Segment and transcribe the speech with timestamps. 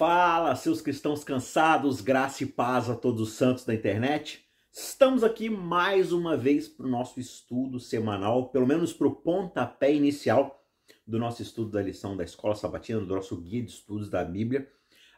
[0.00, 4.42] Fala, seus cristãos cansados, graça e paz a todos os santos da internet.
[4.72, 9.92] Estamos aqui mais uma vez para o nosso estudo semanal, pelo menos para o pontapé
[9.92, 10.64] inicial
[11.06, 14.66] do nosso estudo da lição da Escola Sabatina, do nosso guia de estudos da Bíblia.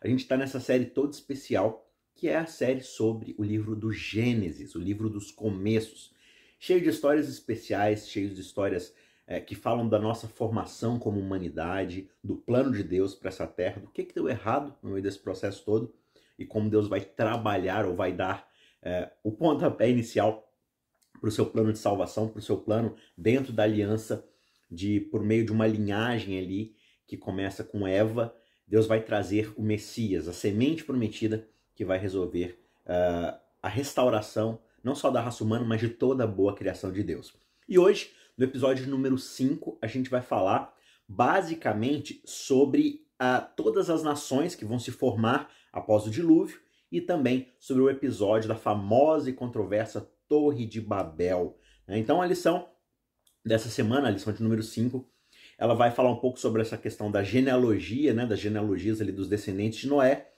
[0.01, 3.93] A gente está nessa série toda especial, que é a série sobre o livro do
[3.93, 6.13] Gênesis, o livro dos começos,
[6.59, 8.93] cheio de histórias especiais, cheio de histórias
[9.33, 13.81] é, que falam da nossa formação como humanidade, do plano de Deus para essa terra,
[13.81, 15.95] do que, que deu errado no meio desse processo todo
[16.39, 18.47] e como Deus vai trabalhar ou vai dar
[18.83, 20.47] é, o pontapé inicial
[21.19, 24.23] para o seu plano de salvação, para o seu plano dentro da aliança,
[24.71, 26.77] de por meio de uma linhagem ali
[27.07, 28.37] que começa com Eva,
[28.69, 34.95] Deus vai trazer o Messias, a semente prometida que vai resolver uh, a restauração não
[34.95, 37.35] só da raça humana, mas de toda a boa criação de Deus.
[37.67, 40.75] E hoje no episódio número 5, a gente vai falar
[41.07, 46.61] basicamente sobre uh, todas as nações que vão se formar após o dilúvio
[46.91, 51.59] e também sobre o episódio da famosa e controversa Torre de Babel.
[51.87, 51.99] Né?
[51.99, 52.69] Então, a lição
[53.45, 55.09] dessa semana, a lição de número 5,
[55.59, 59.29] ela vai falar um pouco sobre essa questão da genealogia, né, das genealogias ali dos
[59.29, 60.29] descendentes de Noé,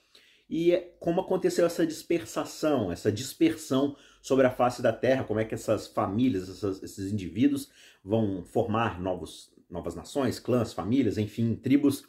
[0.49, 5.53] e como aconteceu essa dispersação, essa dispersão sobre a face da Terra, como é que
[5.53, 7.69] essas famílias, essas, esses indivíduos
[8.03, 12.07] vão formar novos, novas nações, clãs, famílias, enfim, tribos,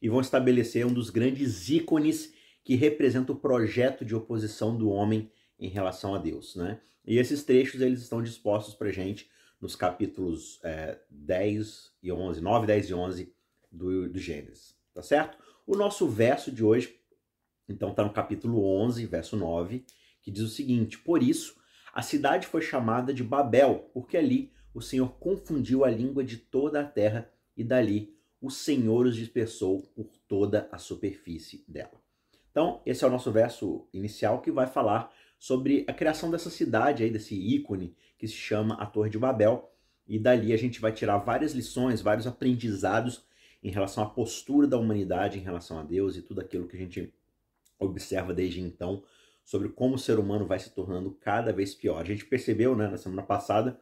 [0.00, 5.28] e vão estabelecer um dos grandes ícones que representa o projeto de oposição do homem
[5.58, 6.54] em relação a Deus.
[6.54, 6.80] Né?
[7.04, 9.28] E esses trechos eles estão dispostos para gente
[9.60, 13.34] nos capítulos é, 10 e 11, 9, 10 e 11
[13.72, 15.36] do, do Gênesis, tá certo?
[15.66, 16.96] O nosso verso de hoje
[17.68, 19.84] então está no capítulo 11, verso 9,
[20.26, 21.56] que diz o seguinte: Por isso
[21.94, 26.80] a cidade foi chamada de Babel, porque ali o Senhor confundiu a língua de toda
[26.80, 32.02] a terra e dali o Senhor os dispersou por toda a superfície dela.
[32.50, 37.04] Então, esse é o nosso verso inicial que vai falar sobre a criação dessa cidade
[37.04, 39.72] aí, desse ícone que se chama a Torre de Babel,
[40.08, 43.24] e dali a gente vai tirar várias lições, vários aprendizados
[43.62, 46.80] em relação à postura da humanidade em relação a Deus e tudo aquilo que a
[46.80, 47.14] gente
[47.78, 49.04] observa desde então
[49.46, 52.00] sobre como o ser humano vai se tornando cada vez pior.
[52.00, 53.80] A gente percebeu né, na semana passada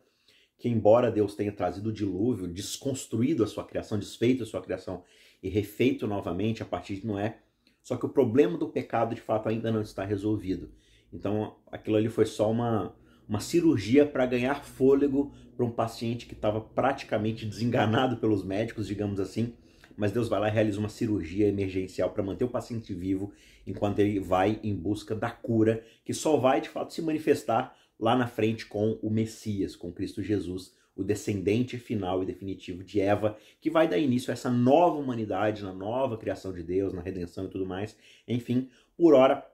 [0.59, 5.03] que, embora Deus tenha trazido o dilúvio, desconstruído a sua criação, desfeito a sua criação
[5.43, 7.39] e refeito novamente a partir de Noé,
[7.83, 10.71] só que o problema do pecado de fato ainda não está resolvido.
[11.11, 12.95] Então aquilo ali foi só uma,
[13.27, 19.19] uma cirurgia para ganhar fôlego para um paciente que estava praticamente desenganado pelos médicos, digamos
[19.19, 19.55] assim,
[19.97, 23.33] mas Deus vai lá e realiza uma cirurgia emergencial para manter o paciente vivo
[23.67, 28.17] enquanto ele vai em busca da cura, que só vai de fato se manifestar lá
[28.17, 33.37] na frente com o Messias, com Cristo Jesus, o descendente final e definitivo de Eva,
[33.61, 37.47] que vai dar início a essa nova humanidade, na nova criação de Deus, na redenção
[37.47, 37.97] e tudo mais.
[38.29, 39.45] Enfim, por hora,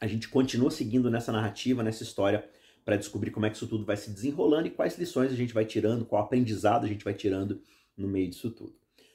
[0.00, 2.48] a gente continua seguindo nessa narrativa, nessa história,
[2.84, 5.54] para descobrir como é que isso tudo vai se desenrolando e quais lições a gente
[5.54, 7.62] vai tirando, qual aprendizado a gente vai tirando
[7.96, 8.74] no meio disso tudo.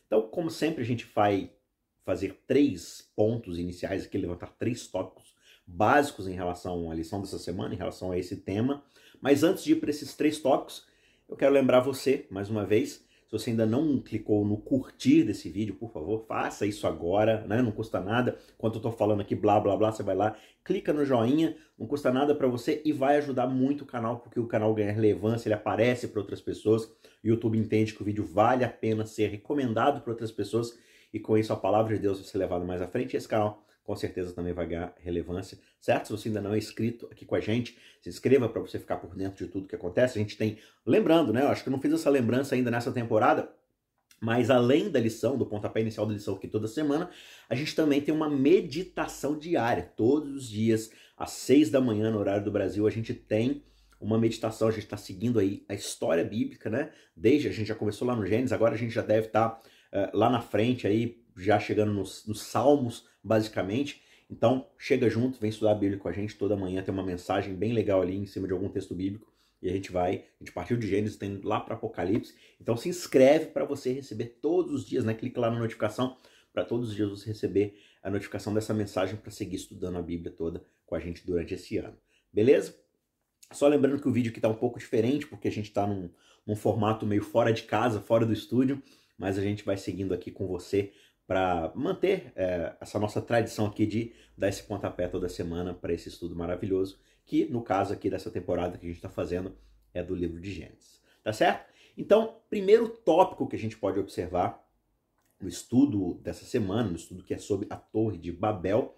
[0.09, 1.52] Então, como sempre, a gente vai
[2.03, 5.36] fazer três pontos iniciais aqui, levantar três tópicos
[5.68, 8.84] básicos em relação à lição dessa semana, em relação a esse tema.
[9.22, 10.88] Mas antes de ir para esses três tópicos,
[11.28, 15.48] eu quero lembrar você, mais uma vez, se você ainda não clicou no curtir desse
[15.52, 17.62] vídeo, por favor, faça isso agora, né?
[17.62, 18.40] Não custa nada.
[18.58, 21.86] Enquanto eu tô falando aqui blá blá blá, você vai lá, clica no joinha, não
[21.86, 25.48] custa nada para você e vai ajudar muito o canal, porque o canal ganha relevância,
[25.48, 26.92] ele aparece para outras pessoas.
[27.24, 30.78] YouTube entende que o vídeo vale a pena ser recomendado para outras pessoas
[31.13, 33.66] e com isso a palavra de Deus vai ser levada mais à frente esse canal
[33.90, 36.06] com certeza também vai ganhar relevância, certo?
[36.06, 38.97] Se você ainda não é inscrito aqui com a gente, se inscreva para você ficar
[38.97, 40.19] por dentro de tudo que acontece.
[40.19, 41.41] A gente tem, lembrando, né?
[41.41, 43.51] Eu acho que não fiz essa lembrança ainda nessa temporada,
[44.22, 47.09] mas além da lição, do pontapé inicial da lição aqui toda semana,
[47.50, 49.91] a gente também tem uma meditação diária.
[49.97, 53.63] Todos os dias, às seis da manhã, no horário do Brasil, a gente tem
[54.00, 54.68] uma meditação.
[54.68, 56.92] A gente está seguindo aí a história bíblica, né?
[57.16, 59.62] Desde a gente já começou lá no Gênesis, agora a gente já deve estar tá,
[59.94, 64.01] uh, lá na frente aí, já chegando nos, nos Salmos basicamente.
[64.30, 67.56] Então, chega junto, vem estudar a Bíblia com a gente toda manhã, tem uma mensagem
[67.56, 69.30] bem legal ali em cima de algum texto bíblico.
[69.62, 72.34] E a gente vai, a gente partiu de Gênesis, tem lá para Apocalipse.
[72.62, 75.13] Então se inscreve para você receber todos os dias, né?
[75.13, 76.16] Clica lá na notificação
[76.54, 80.31] para todos os dias você receber a notificação dessa mensagem para seguir estudando a Bíblia
[80.31, 81.98] toda com a gente durante esse ano.
[82.31, 82.75] Beleza?
[83.51, 86.10] Só lembrando que o vídeo aqui está um pouco diferente, porque a gente está num,
[86.46, 88.81] num formato meio fora de casa, fora do estúdio,
[89.18, 90.94] mas a gente vai seguindo aqui com você
[91.25, 96.10] para manter é, essa nossa tradição aqui de dar esse pontapé toda semana para esse
[96.10, 99.56] estudo maravilhoso, que no caso aqui dessa temporada que a gente está fazendo
[99.94, 101.00] é do livro de Gênesis.
[101.24, 101.69] Tá certo?
[101.98, 104.63] Então, primeiro tópico que a gente pode observar
[105.40, 108.98] no estudo dessa semana, no estudo que é sobre a Torre de Babel,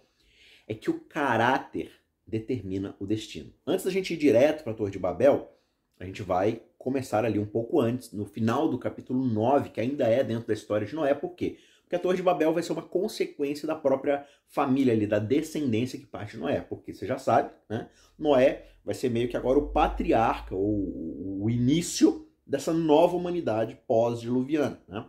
[0.67, 2.00] é que o caráter
[2.31, 3.53] determina o destino.
[3.67, 5.51] Antes da gente ir direto para a Torre de Babel,
[5.99, 10.07] a gente vai começar ali um pouco antes, no final do capítulo 9, que ainda
[10.07, 11.57] é dentro da história de Noé, por quê?
[11.81, 15.99] Porque a Torre de Babel vai ser uma consequência da própria família ali, da descendência
[15.99, 17.89] que parte de Noé, porque você já sabe, né?
[18.17, 24.81] Noé vai ser meio que agora o patriarca, ou o início dessa nova humanidade pós-diluviana,
[24.87, 25.05] né?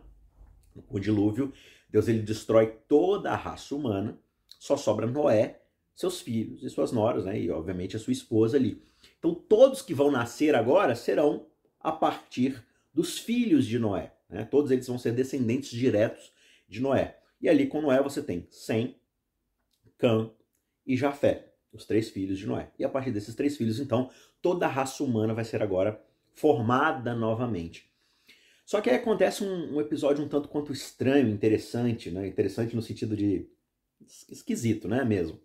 [0.89, 1.53] O dilúvio,
[1.89, 4.19] Deus ele destrói toda a raça humana,
[4.59, 5.62] só sobra Noé,
[5.95, 7.39] seus filhos e suas noras, né?
[7.39, 8.81] E obviamente a sua esposa ali.
[9.19, 11.45] Então todos que vão nascer agora serão
[11.79, 12.63] a partir
[12.93, 14.13] dos filhos de Noé.
[14.29, 14.45] Né?
[14.45, 16.31] Todos eles vão ser descendentes diretos
[16.67, 17.19] de Noé.
[17.41, 18.95] E ali com Noé você tem Sem,
[19.97, 20.31] Cã
[20.85, 22.71] e Jafé, os três filhos de Noé.
[22.77, 24.09] E a partir desses três filhos, então,
[24.41, 26.01] toda a raça humana vai ser agora
[26.33, 27.91] formada novamente.
[28.65, 32.27] Só que aí acontece um, um, episódio um tanto quanto estranho, interessante, né?
[32.27, 33.47] Interessante no sentido de
[34.29, 35.03] esquisito, né?
[35.03, 35.39] Mesmo.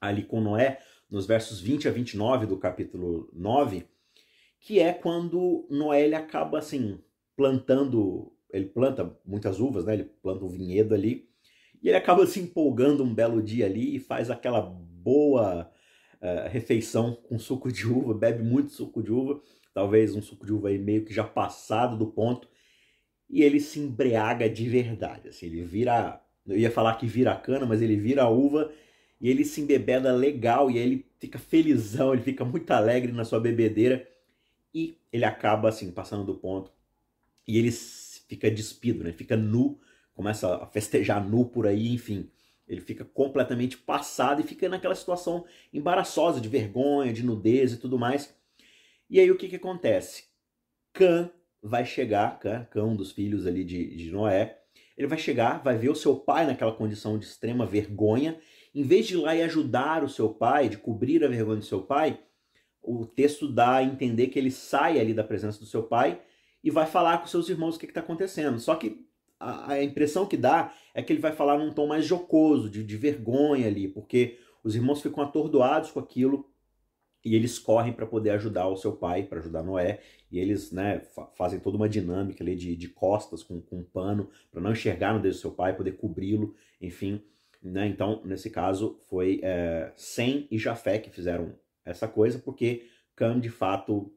[0.00, 0.78] Ali com Noé,
[1.10, 3.86] nos versos 20 a 29 do capítulo 9,
[4.60, 7.00] que é quando Noé ele acaba assim
[7.36, 9.94] plantando, ele planta muitas uvas, né?
[9.94, 11.28] Ele planta um vinhedo ali
[11.82, 15.70] e ele acaba se empolgando um belo dia ali e faz aquela boa
[16.20, 19.40] uh, refeição com suco de uva, bebe muito suco de uva,
[19.72, 22.48] talvez um suco de uva aí meio que já passado do ponto
[23.30, 27.66] e ele se embriaga de verdade, assim, ele vira, eu ia falar que vira cana,
[27.66, 28.72] mas ele vira a uva
[29.20, 33.24] e ele se embebeda legal e aí ele fica felizão, ele fica muito alegre na
[33.24, 34.08] sua bebedeira
[34.74, 36.72] e ele acaba assim passando do ponto
[37.46, 39.12] e ele fica despido, né?
[39.12, 39.80] Fica nu,
[40.14, 42.30] começa a festejar nu por aí, enfim.
[42.68, 47.98] Ele fica completamente passado e fica naquela situação embaraçosa de vergonha, de nudez e tudo
[47.98, 48.36] mais.
[49.08, 50.24] E aí o que que acontece?
[50.92, 51.30] Cã
[51.62, 54.58] vai chegar, Cã, Cã um dos filhos ali de, de Noé,
[54.96, 58.38] ele vai chegar, vai ver o seu pai naquela condição de extrema vergonha.
[58.78, 61.64] Em vez de ir lá e ajudar o seu pai, de cobrir a vergonha do
[61.64, 62.16] seu pai,
[62.80, 66.22] o texto dá a entender que ele sai ali da presença do seu pai
[66.62, 68.60] e vai falar com seus irmãos o que está acontecendo.
[68.60, 69.04] Só que
[69.40, 72.84] a, a, impressão que dá é que ele vai falar num tom mais jocoso, de,
[72.84, 76.48] de vergonha ali, porque os irmãos ficam atordoados com aquilo
[77.24, 81.00] e eles correm para poder ajudar o seu pai, para ajudar Noé, e eles né,
[81.00, 84.70] fa fazem toda uma dinâmica ali de, de costas com, com um pano para não
[84.70, 87.20] enxergar no dedo do seu pai, poder cobri-lo, enfim.
[87.62, 87.88] Né?
[87.88, 93.50] Então, nesse caso, foi é, Sem e Jafé que fizeram essa coisa, porque Cam, de
[93.50, 94.12] fato,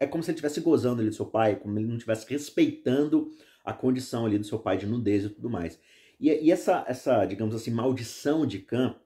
[0.00, 3.30] é como se ele estivesse gozando ali do seu pai, como ele não estivesse respeitando
[3.64, 5.78] a condição ali do seu pai de nudez e tudo mais.
[6.18, 8.96] E, e essa, essa, digamos assim, maldição de Cam,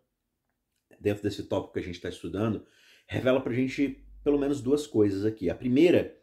[1.01, 2.65] dentro desse tópico que a gente está estudando,
[3.07, 5.51] revela pra gente pelo menos duas coisas aqui.
[5.51, 6.17] A primeira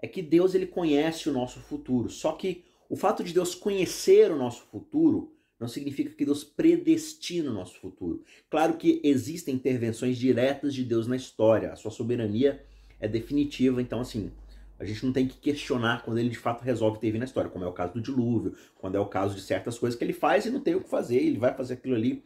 [0.00, 4.30] é que Deus ele conhece o nosso futuro, só que o fato de Deus conhecer
[4.30, 8.22] o nosso futuro não significa que Deus predestina o nosso futuro.
[8.50, 12.62] Claro que existem intervenções diretas de Deus na história, a sua soberania
[13.00, 14.30] é definitiva, então assim,
[14.78, 17.64] a gente não tem que questionar quando ele de fato resolve intervir na história, como
[17.64, 20.44] é o caso do dilúvio, quando é o caso de certas coisas que ele faz
[20.44, 22.22] e não tem o que fazer, ele vai fazer aquilo ali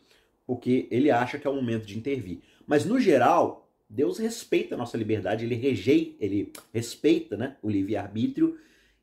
[0.47, 2.41] porque ele acha que é o momento de intervir.
[2.67, 8.57] Mas no geral, Deus respeita a nossa liberdade, ele rejeita, ele respeita né, o livre-arbítrio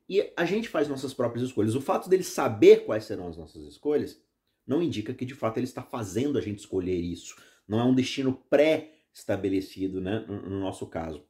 [0.08, 1.76] e a gente faz nossas próprias escolhas.
[1.76, 4.22] O fato dele saber quais serão as nossas escolhas
[4.66, 7.36] não indica que de fato ele está fazendo a gente escolher isso.
[7.68, 11.26] Não é um destino pré-estabelecido, né, no nosso caso.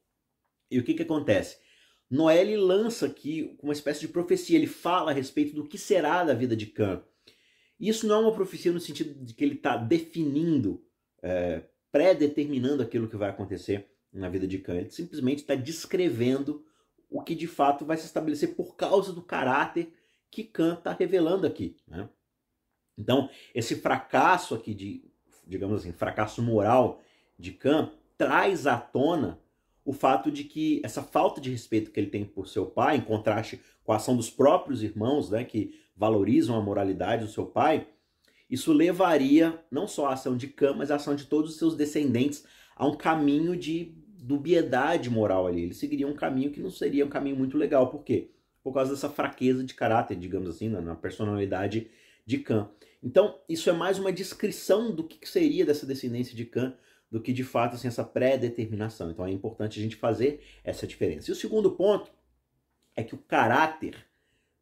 [0.70, 1.58] E o que, que acontece?
[2.10, 6.34] Noé lança aqui uma espécie de profecia, ele fala a respeito do que será da
[6.34, 7.04] vida de Cã.
[7.80, 10.84] Isso não é uma profecia no sentido de que ele está definindo,
[11.22, 14.76] é, pré-determinando aquilo que vai acontecer na vida de Cã.
[14.76, 16.64] Ele simplesmente está descrevendo
[17.14, 19.94] o que de fato vai se estabelecer por causa do caráter
[20.32, 21.78] que Kant está revelando aqui.
[21.88, 22.10] Né?
[22.98, 25.06] Então, esse fracasso aqui de,
[25.46, 27.02] digamos assim, fracasso moral
[27.38, 29.40] de Kant traz à tona
[29.86, 33.02] o fato de que essa falta de respeito que ele tem por seu pai, em
[33.02, 37.88] contraste com a ação dos próprios irmãos, né, que valorizam a moralidade do seu pai,
[38.50, 41.76] isso levaria não só a ação de Kant, mas a ação de todos os seus
[41.76, 42.44] descendentes
[42.76, 45.64] a um caminho de dubiedade moral ali.
[45.64, 47.90] Ele seguiria um caminho que não seria um caminho muito legal.
[47.90, 48.32] Por quê?
[48.64, 51.90] Por causa dessa fraqueza de caráter, digamos assim, na personalidade
[52.26, 52.70] de Khan.
[53.04, 56.74] Então, isso é mais uma descrição do que seria dessa descendência de Khan
[57.14, 59.12] do que de fato assim, essa pré-determinação.
[59.12, 61.30] Então é importante a gente fazer essa diferença.
[61.30, 62.12] E o segundo ponto
[62.96, 64.04] é que o caráter,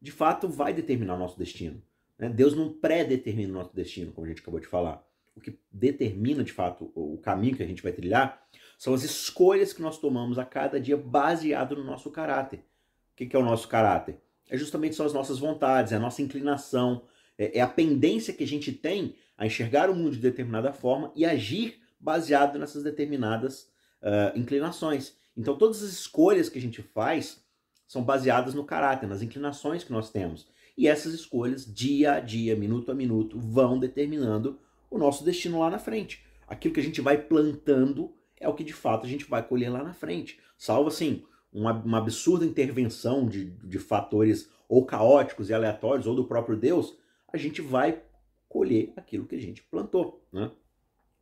[0.01, 1.81] de fato, vai determinar o nosso destino.
[2.19, 2.27] Né?
[2.27, 5.01] Deus não pré-determina o nosso destino, como a gente acabou de falar.
[5.33, 8.45] O que determina, de fato, o caminho que a gente vai trilhar
[8.81, 12.65] são as escolhas que nós tomamos a cada dia baseado no nosso caráter.
[13.11, 14.19] O que é o nosso caráter?
[14.49, 17.03] É justamente são as nossas vontades, é a nossa inclinação,
[17.37, 21.11] é, é a pendência que a gente tem a enxergar o mundo de determinada forma
[21.15, 23.71] e agir baseado nessas determinadas
[24.01, 25.15] uh, inclinações.
[25.37, 27.39] Então, todas as escolhas que a gente faz
[27.87, 30.47] são baseadas no caráter, nas inclinações que nós temos.
[30.75, 34.59] E essas escolhas, dia a dia, minuto a minuto, vão determinando
[34.89, 36.25] o nosso destino lá na frente.
[36.47, 39.69] Aquilo que a gente vai plantando é o que de fato a gente vai colher
[39.69, 40.39] lá na frente.
[40.57, 46.25] Salvo assim, uma, uma absurda intervenção de, de fatores ou caóticos e aleatórios, ou do
[46.25, 46.97] próprio Deus,
[47.31, 48.01] a gente vai
[48.47, 50.25] colher aquilo que a gente plantou.
[50.31, 50.49] Né?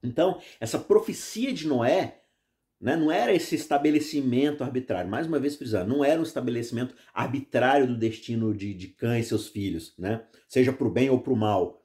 [0.03, 2.21] Então, essa profecia de Noé
[2.79, 7.87] né, não era esse estabelecimento arbitrário, mais uma vez frisando, não era um estabelecimento arbitrário
[7.87, 10.23] do destino de, de Cã e seus filhos, né?
[10.47, 11.78] seja para o bem ou para o mal.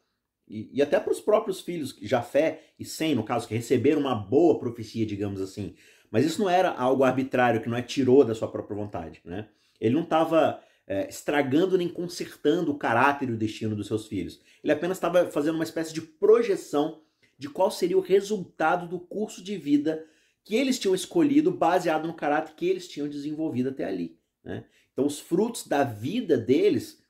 [0.46, 4.00] E, e até para os próprios filhos, já fé e sem, no caso, que receberam
[4.00, 5.74] uma boa profecia, digamos assim.
[6.10, 9.20] Mas isso não era algo arbitrário, que não é tirou da sua própria vontade.
[9.24, 9.48] Né?
[9.80, 14.40] Ele não estava é, estragando nem consertando o caráter e o destino dos seus filhos.
[14.62, 17.00] Ele apenas estava fazendo uma espécie de projeção
[17.38, 20.04] de qual seria o resultado do curso de vida
[20.44, 24.18] que eles tinham escolhido baseado no caráter que eles tinham desenvolvido até ali.
[24.44, 24.64] Né?
[24.92, 27.02] Então, os frutos da vida deles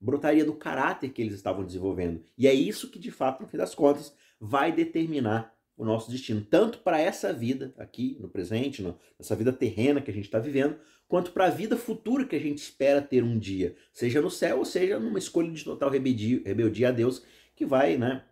[0.00, 2.22] brotaria do caráter que eles estavam desenvolvendo.
[2.36, 6.40] E é isso que, de fato, no fim das contas, vai determinar o nosso destino,
[6.40, 8.82] tanto para essa vida aqui no presente,
[9.16, 10.76] nessa vida terrena que a gente está vivendo,
[11.06, 14.58] quanto para a vida futura que a gente espera ter um dia, seja no céu
[14.58, 17.22] ou seja numa escolha de total rebeldia, rebeldia a Deus,
[17.54, 18.24] que vai né,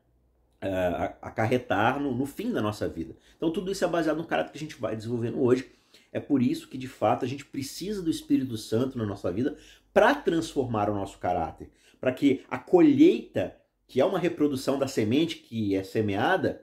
[0.63, 3.17] uh, acarretar no, no fim da nossa vida.
[3.37, 5.71] Então tudo isso é baseado no caráter que a gente vai desenvolvendo hoje.
[6.13, 9.57] É por isso que de fato a gente precisa do Espírito Santo na nossa vida
[9.97, 13.57] para transformar o nosso caráter, para que a colheita,
[13.89, 16.63] que é uma reprodução da semente que é semeada,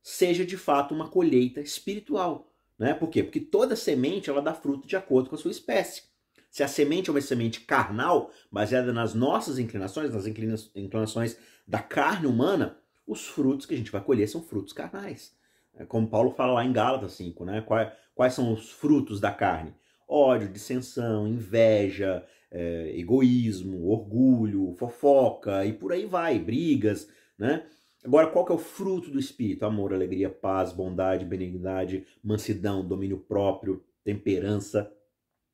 [0.00, 2.52] seja de fato uma colheita espiritual.
[2.78, 2.94] Né?
[2.94, 3.24] Por quê?
[3.24, 6.04] Porque toda semente ela dá fruto de acordo com a sua espécie.
[6.52, 12.28] Se a semente é uma semente carnal, baseada nas nossas inclinações, nas inclinações da carne
[12.28, 15.34] humana, os frutos que a gente vai colher são frutos carnais.
[15.74, 17.60] É como Paulo fala lá em Gálatas 5, né?
[17.60, 19.74] Quais, quais são os frutos da carne?
[20.06, 27.66] Ódio, dissensão, inveja, é, egoísmo, orgulho, fofoca e por aí vai, brigas, né?
[28.04, 29.66] Agora, qual que é o fruto do Espírito?
[29.66, 34.90] Amor, alegria, paz, bondade, benignidade, mansidão, domínio próprio, temperança,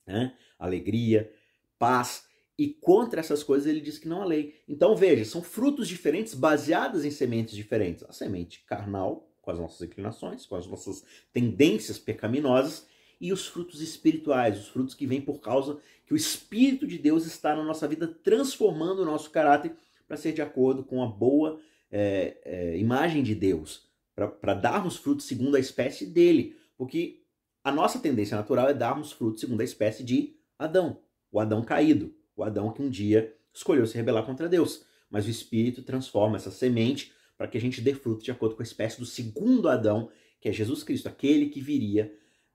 [0.06, 0.34] né?
[0.58, 1.32] alegria,
[1.78, 2.26] paz.
[2.56, 4.54] E contra essas coisas ele diz que não há lei.
[4.68, 8.04] Então veja, são frutos diferentes baseados em sementes diferentes.
[8.04, 12.86] A semente carnal, com as nossas inclinações, com as nossas tendências pecaminosas,
[13.20, 17.26] e os frutos espirituais, os frutos que vêm por causa que o Espírito de Deus
[17.26, 19.74] está na nossa vida, transformando o nosso caráter
[20.06, 25.26] para ser de acordo com a boa é, é, imagem de Deus, para darmos frutos
[25.26, 26.56] segundo a espécie dele.
[26.76, 27.22] Porque
[27.62, 31.00] a nossa tendência natural é darmos frutos segundo a espécie de Adão,
[31.32, 34.84] o Adão caído, o Adão que um dia escolheu se rebelar contra Deus.
[35.08, 38.62] Mas o Espírito transforma essa semente para que a gente dê fruto de acordo com
[38.62, 42.12] a espécie do segundo Adão, que é Jesus Cristo, aquele que viria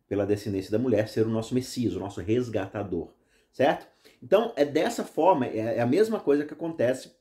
[0.10, 3.14] pela descendência da mulher ser o nosso Messias, o nosso resgatador,
[3.54, 3.88] certo?
[4.22, 7.12] Então é dessa forma, é, é a mesma coisa que acontece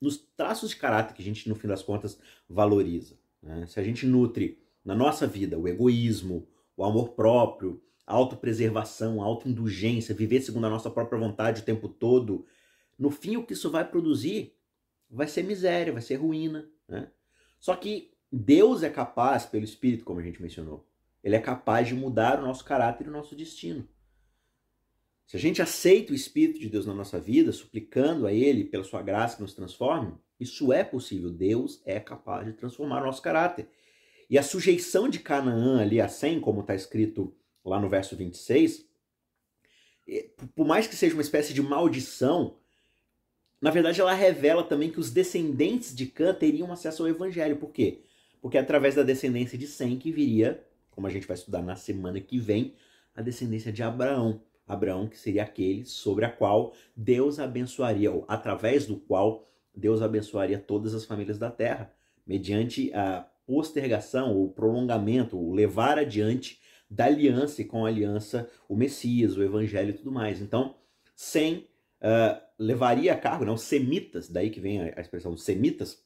[0.00, 2.18] nos traços de caráter que a gente, no fim das contas,
[2.48, 3.18] valoriza.
[3.42, 3.66] Né?
[3.66, 9.26] Se a gente nutre na nossa vida o egoísmo, o amor próprio, a autopreservação, a
[9.26, 12.46] autoindulgência, viver segundo a nossa própria vontade o tempo todo,
[12.98, 14.54] no fim o que isso vai produzir
[15.10, 16.70] vai ser miséria, vai ser ruína.
[16.88, 17.10] Né?
[17.58, 20.86] Só que Deus é capaz, pelo Espírito, como a gente mencionou,
[21.22, 23.88] ele é capaz de mudar o nosso caráter e o nosso destino.
[25.26, 28.82] Se a gente aceita o Espírito de Deus na nossa vida, suplicando a Ele pela
[28.82, 31.30] sua graça que nos transforme, isso é possível.
[31.30, 33.68] Deus é capaz de transformar o nosso caráter.
[34.28, 37.32] E a sujeição de Canaã ali a 100, como está escrito
[37.64, 38.88] lá no verso 26,
[40.54, 42.58] por mais que seja uma espécie de maldição,
[43.60, 47.56] na verdade ela revela também que os descendentes de Cã teriam acesso ao evangelho.
[47.56, 48.02] Por quê?
[48.40, 51.76] Porque é através da descendência de Sem que viria, como a gente vai estudar na
[51.76, 52.74] semana que vem,
[53.14, 54.42] a descendência de Abraão.
[54.66, 60.58] Abraão, que seria aquele sobre a qual Deus abençoaria, ou através do qual Deus abençoaria
[60.58, 61.92] todas as famílias da terra,
[62.26, 68.76] mediante a postergação, ou prolongamento, o levar adiante da aliança e com a aliança o
[68.76, 70.40] Messias, o Evangelho e tudo mais.
[70.40, 70.76] Então,
[71.14, 71.68] sem
[72.00, 76.02] uh, levaria a cargo, não, semitas, daí que vem a, a expressão semitas,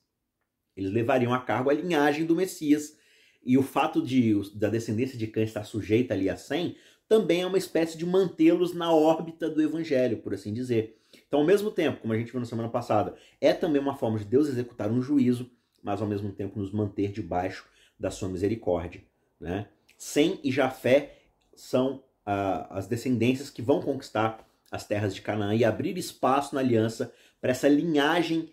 [0.76, 2.98] eles levariam a cargo a linhagem do Messias.
[3.44, 6.76] E o fato de da descendência de Cã estar sujeita ali a 100
[7.08, 10.98] também é uma espécie de mantê-los na órbita do evangelho, por assim dizer.
[11.26, 14.18] Então, ao mesmo tempo, como a gente viu na semana passada, é também uma forma
[14.18, 15.50] de Deus executar um juízo,
[15.82, 17.66] mas ao mesmo tempo nos manter debaixo
[17.98, 19.02] da sua misericórdia.
[19.38, 19.68] Né?
[19.98, 21.18] Sem e Jafé
[21.54, 26.60] são ah, as descendências que vão conquistar as terras de Canaã e abrir espaço na
[26.60, 28.50] aliança para essa linhagem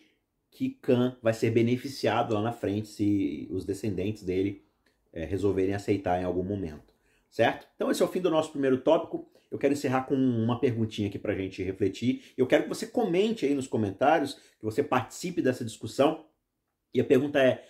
[0.52, 4.64] que Cã vai ser beneficiado lá na frente se os descendentes dele
[5.13, 6.94] é, resolverem aceitar em algum momento,
[7.30, 7.68] certo?
[7.75, 9.30] Então esse é o fim do nosso primeiro tópico.
[9.50, 12.34] Eu quero encerrar com uma perguntinha aqui para a gente refletir.
[12.38, 16.25] Eu quero que você comente aí nos comentários, que você participe dessa discussão.
[16.94, 17.65] E a pergunta é: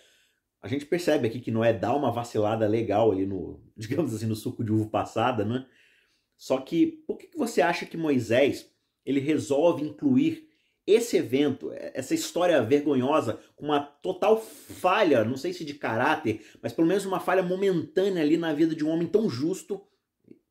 [0.62, 4.36] a gente percebe aqui que Noé dá uma vacilada legal ali no, digamos assim, no
[4.36, 5.65] suco de uva passada, né?
[6.38, 8.71] Só que por que você acha que Moisés
[9.05, 10.50] ele resolve incluir
[10.93, 16.74] esse evento, essa história vergonhosa, com uma total falha, não sei se de caráter, mas
[16.74, 19.81] pelo menos uma falha momentânea ali na vida de um homem tão justo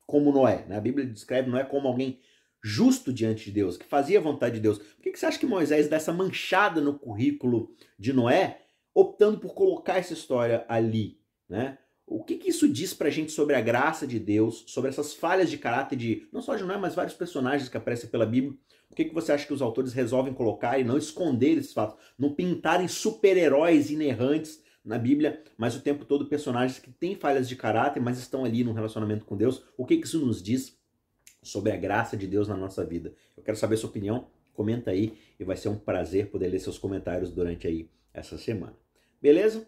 [0.06, 0.64] como Noé.
[0.66, 0.76] Né?
[0.76, 2.20] A Bíblia descreve Noé como alguém
[2.62, 4.78] justo diante de Deus, que fazia a vontade de Deus.
[4.78, 8.62] Por que você acha que Moisés dá essa manchada no currículo de Noé,
[8.94, 11.20] optando por colocar essa história ali?
[11.48, 11.78] Né?
[12.06, 15.48] O que, que isso diz pra gente sobre a graça de Deus, sobre essas falhas
[15.48, 18.58] de caráter de não só de Noé, mas vários personagens que aparecem pela Bíblia?
[18.90, 21.96] O que, que você acha que os autores resolvem colocar e não esconder esses fatos?
[22.18, 27.54] Não pintarem super-heróis inerrantes na Bíblia, mas o tempo todo personagens que têm falhas de
[27.54, 29.62] caráter, mas estão ali no relacionamento com Deus.
[29.76, 30.76] O que, que isso nos diz
[31.42, 33.14] sobre a graça de Deus na nossa vida?
[33.36, 34.26] Eu quero saber a sua opinião.
[34.52, 38.76] Comenta aí e vai ser um prazer poder ler seus comentários durante aí essa semana.
[39.22, 39.66] Beleza?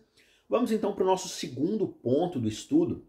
[0.48, 3.06] Vamos então para o nosso segundo ponto do estudo,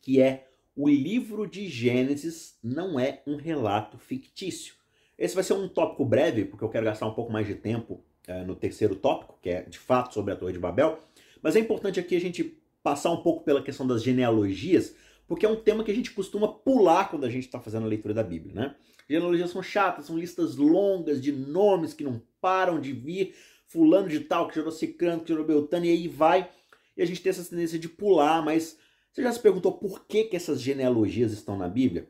[0.00, 4.79] que é o livro de Gênesis não é um relato fictício.
[5.20, 8.02] Esse vai ser um tópico breve, porque eu quero gastar um pouco mais de tempo
[8.26, 10.98] é, no terceiro tópico, que é de fato sobre a Torre de Babel.
[11.42, 14.96] Mas é importante aqui a gente passar um pouco pela questão das genealogias,
[15.28, 17.88] porque é um tema que a gente costuma pular quando a gente está fazendo a
[17.88, 18.74] leitura da Bíblia, né?
[19.06, 23.34] Genealogias são chatas, são listas longas de nomes que não param de vir,
[23.66, 26.48] fulano de tal, que gerou cicrano, que gerou beltano, e aí vai.
[26.96, 28.78] E a gente tem essa tendência de pular, mas
[29.12, 32.08] você já se perguntou por que, que essas genealogias estão na Bíblia?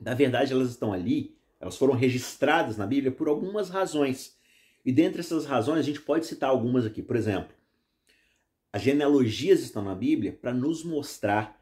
[0.00, 4.36] Na verdade, elas estão ali, elas foram registradas na Bíblia por algumas razões.
[4.84, 7.02] E dentre essas razões, a gente pode citar algumas aqui.
[7.02, 7.54] Por exemplo,
[8.72, 11.58] as genealogias estão na Bíblia para nos mostrar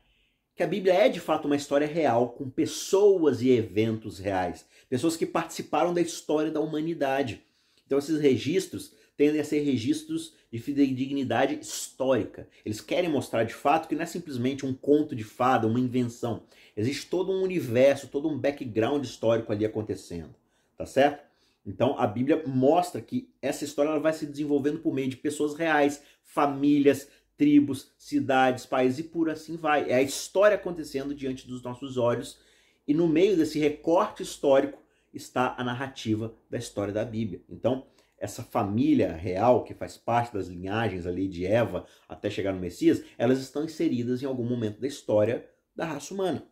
[0.54, 5.16] que a Bíblia é de fato uma história real, com pessoas e eventos reais, pessoas
[5.16, 7.42] que participaram da história da humanidade.
[7.85, 12.48] Então, esses registros tendem a ser registros de fidedignidade histórica.
[12.64, 16.42] Eles querem mostrar de fato que não é simplesmente um conto de fada, uma invenção.
[16.76, 20.35] Existe todo um universo, todo um background histórico ali acontecendo,
[20.76, 21.24] tá certo?
[21.64, 25.55] Então a Bíblia mostra que essa história ela vai se desenvolvendo por meio de pessoas
[25.55, 29.90] reais, famílias, tribos, cidades, países e por assim vai.
[29.90, 32.38] É a história acontecendo diante dos nossos olhos
[32.87, 34.79] e no meio desse recorte histórico
[35.12, 37.40] está a narrativa da história da Bíblia.
[37.48, 37.87] Então,
[38.18, 43.02] essa família real que faz parte das linhagens ali de Eva até chegar no Messias,
[43.18, 46.46] elas estão inseridas em algum momento da história da raça humana.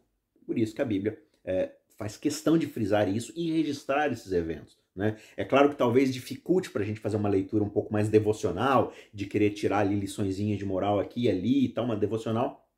[0.47, 4.77] Por isso que a Bíblia é, faz questão de frisar isso e registrar esses eventos.
[4.95, 5.17] Né?
[5.37, 8.93] É claro que talvez dificulte para a gente fazer uma leitura um pouco mais devocional,
[9.13, 12.69] de querer tirar ali de moral aqui e ali e tal, uma devocional,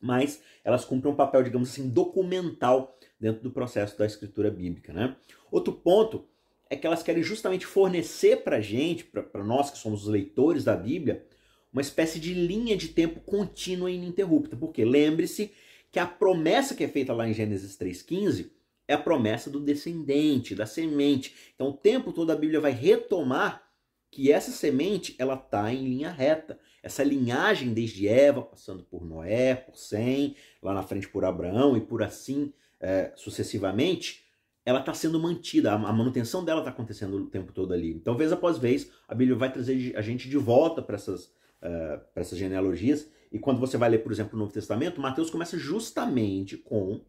[0.00, 4.92] mas elas cumprem um papel, digamos assim, documental dentro do processo da escritura bíblica.
[4.92, 5.14] Né?
[5.50, 6.26] Outro ponto
[6.70, 10.62] é que elas querem justamente fornecer para a gente, para nós que somos os leitores
[10.62, 11.26] da Bíblia,
[11.72, 14.56] uma espécie de linha de tempo contínua e ininterrupta.
[14.56, 15.52] Porque lembre-se
[15.90, 18.50] que a promessa que é feita lá em Gênesis 3,15
[18.86, 21.34] é a promessa do descendente, da semente.
[21.54, 23.68] Então o tempo todo a Bíblia vai retomar
[24.08, 26.58] que essa semente ela está em linha reta.
[26.82, 31.80] Essa linhagem desde Eva, passando por Noé, por Sem, lá na frente por Abraão e
[31.80, 34.24] por assim é, sucessivamente,
[34.64, 37.92] ela está sendo mantida, a manutenção dela está acontecendo o tempo todo ali.
[37.92, 41.26] Então, vez após vez, a Bíblia vai trazer a gente de volta para essas,
[41.62, 43.10] uh, essas genealogias.
[43.32, 47.00] E quando você vai ler, por exemplo, o Novo Testamento, Mateus começa justamente com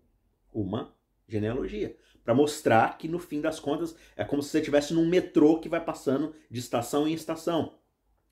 [0.54, 0.94] uma
[1.28, 1.96] genealogia.
[2.24, 5.68] Para mostrar que, no fim das contas, é como se você estivesse num metrô que
[5.68, 7.76] vai passando de estação em estação.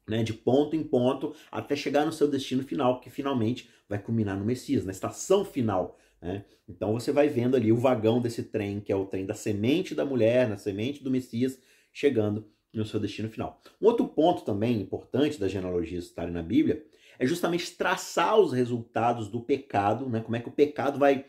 [0.08, 4.36] Né, de ponto em ponto, até chegar no seu destino final, que finalmente vai culminar
[4.36, 6.46] no Messias, na estação final né?
[6.68, 9.96] Então você vai vendo ali o vagão desse trem, que é o trem da semente
[9.96, 11.60] da mulher, na semente do Messias,
[11.92, 13.60] chegando no seu destino final.
[13.82, 16.86] Um outro ponto também importante das genealogias estarem na Bíblia
[17.18, 20.22] é justamente traçar os resultados do pecado, né?
[20.22, 21.26] como é que o pecado vai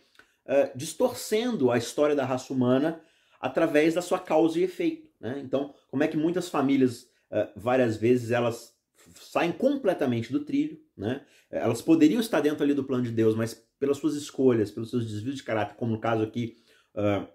[0.46, 3.00] uh, distorcendo a história da raça humana
[3.40, 5.08] através da sua causa e efeito.
[5.18, 5.40] Né?
[5.42, 8.74] Então, como é que muitas famílias, uh, várias vezes, elas
[9.14, 11.24] saem completamente do trilho, né?
[11.50, 15.06] elas poderiam estar dentro ali do plano de Deus, mas pelas suas escolhas, pelos seus
[15.06, 16.56] desvios de caráter, como no caso aqui,
[16.94, 17.26] uh,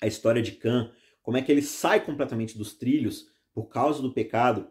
[0.00, 0.92] a história de Cã,
[1.22, 4.68] como é que ele sai completamente dos trilhos por causa do pecado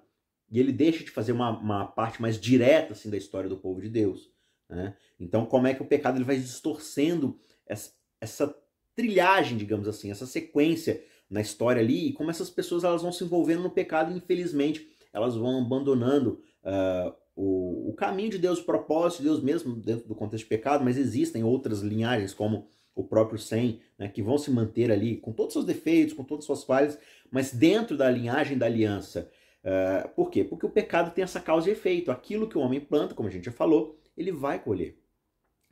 [0.50, 3.82] e ele deixa de fazer uma, uma parte mais direta assim da história do povo
[3.82, 4.32] de Deus.
[4.68, 4.96] Né?
[5.20, 8.56] Então, como é que o pecado ele vai distorcendo essa, essa
[8.96, 13.24] trilhagem, digamos assim, essa sequência na história ali e como essas pessoas elas vão se
[13.24, 19.20] envolvendo no pecado infelizmente elas vão abandonando uh, o, o, caminho de Deus, o propósito
[19.20, 23.40] de Deus mesmo dentro do contexto de pecado, mas existem outras linhagens como o próprio
[23.40, 26.48] Sem, né, que vão se manter ali com todos os seus defeitos, com todas as
[26.48, 27.00] suas falhas,
[27.32, 29.32] mas dentro da linhagem da aliança.
[29.64, 30.44] Uh, por quê?
[30.44, 32.12] Porque o pecado tem essa causa e efeito.
[32.12, 34.98] Aquilo que o homem planta, como a gente já falou, ele vai colher.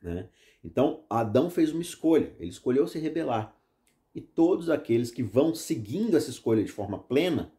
[0.01, 0.29] Né?
[0.63, 3.55] Então, Adão fez uma escolha, ele escolheu se rebelar.
[4.13, 7.51] E todos aqueles que vão seguindo essa escolha de forma plena,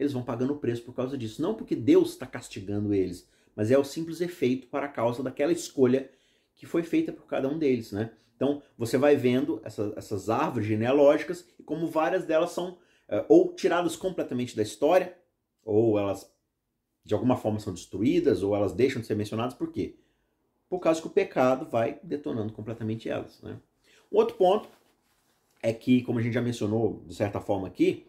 [0.00, 1.40] eles vão pagando o preço por causa disso.
[1.40, 5.52] Não porque Deus está castigando eles, mas é o simples efeito para a causa daquela
[5.52, 6.10] escolha
[6.56, 7.92] que foi feita por cada um deles.
[7.92, 8.10] Né?
[8.34, 12.72] Então, você vai vendo essa, essas árvores genealógicas e como várias delas são
[13.08, 15.16] uh, ou tiradas completamente da história,
[15.64, 16.30] ou elas
[17.04, 19.54] de alguma forma são destruídas, ou elas deixam de ser mencionadas.
[19.54, 19.96] Por quê?
[20.70, 23.42] por causa que o pecado vai detonando completamente elas.
[23.42, 23.58] Né?
[24.10, 24.68] Um outro ponto
[25.60, 28.06] é que, como a gente já mencionou de certa forma aqui,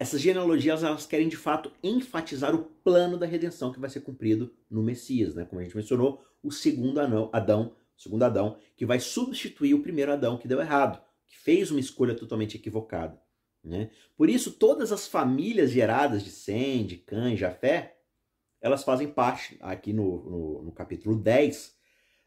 [0.00, 4.50] essas genealogias elas querem de fato enfatizar o plano da redenção que vai ser cumprido
[4.70, 5.44] no Messias, né?
[5.44, 6.98] Como a gente mencionou, o segundo
[7.30, 11.70] Adão, o segundo Adão, que vai substituir o primeiro Adão que deu errado, que fez
[11.70, 13.20] uma escolha totalmente equivocada.
[13.62, 13.90] Né?
[14.16, 17.98] Por isso, todas as famílias geradas de Sem, de Cã Jafé,
[18.58, 21.76] elas fazem parte, aqui no, no, no capítulo 10,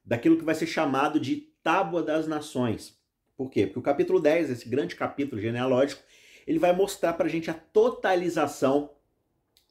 [0.06, 3.02] daquilo que vai ser chamado de Tábua das Nações.
[3.36, 3.66] Por quê?
[3.66, 6.04] Porque o capítulo 10, esse grande capítulo genealógico,
[6.46, 8.92] ele vai mostrar para a gente a totalização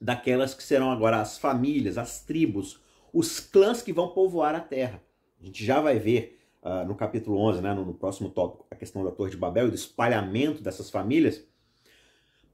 [0.00, 2.80] daquelas que serão agora as famílias, as tribos,
[3.12, 5.02] os clãs que vão povoar a terra.
[5.40, 8.74] A gente já vai ver uh, no capítulo 11, né, no, no próximo tópico, a
[8.74, 11.44] questão da Torre de Babel e do espalhamento dessas famílias.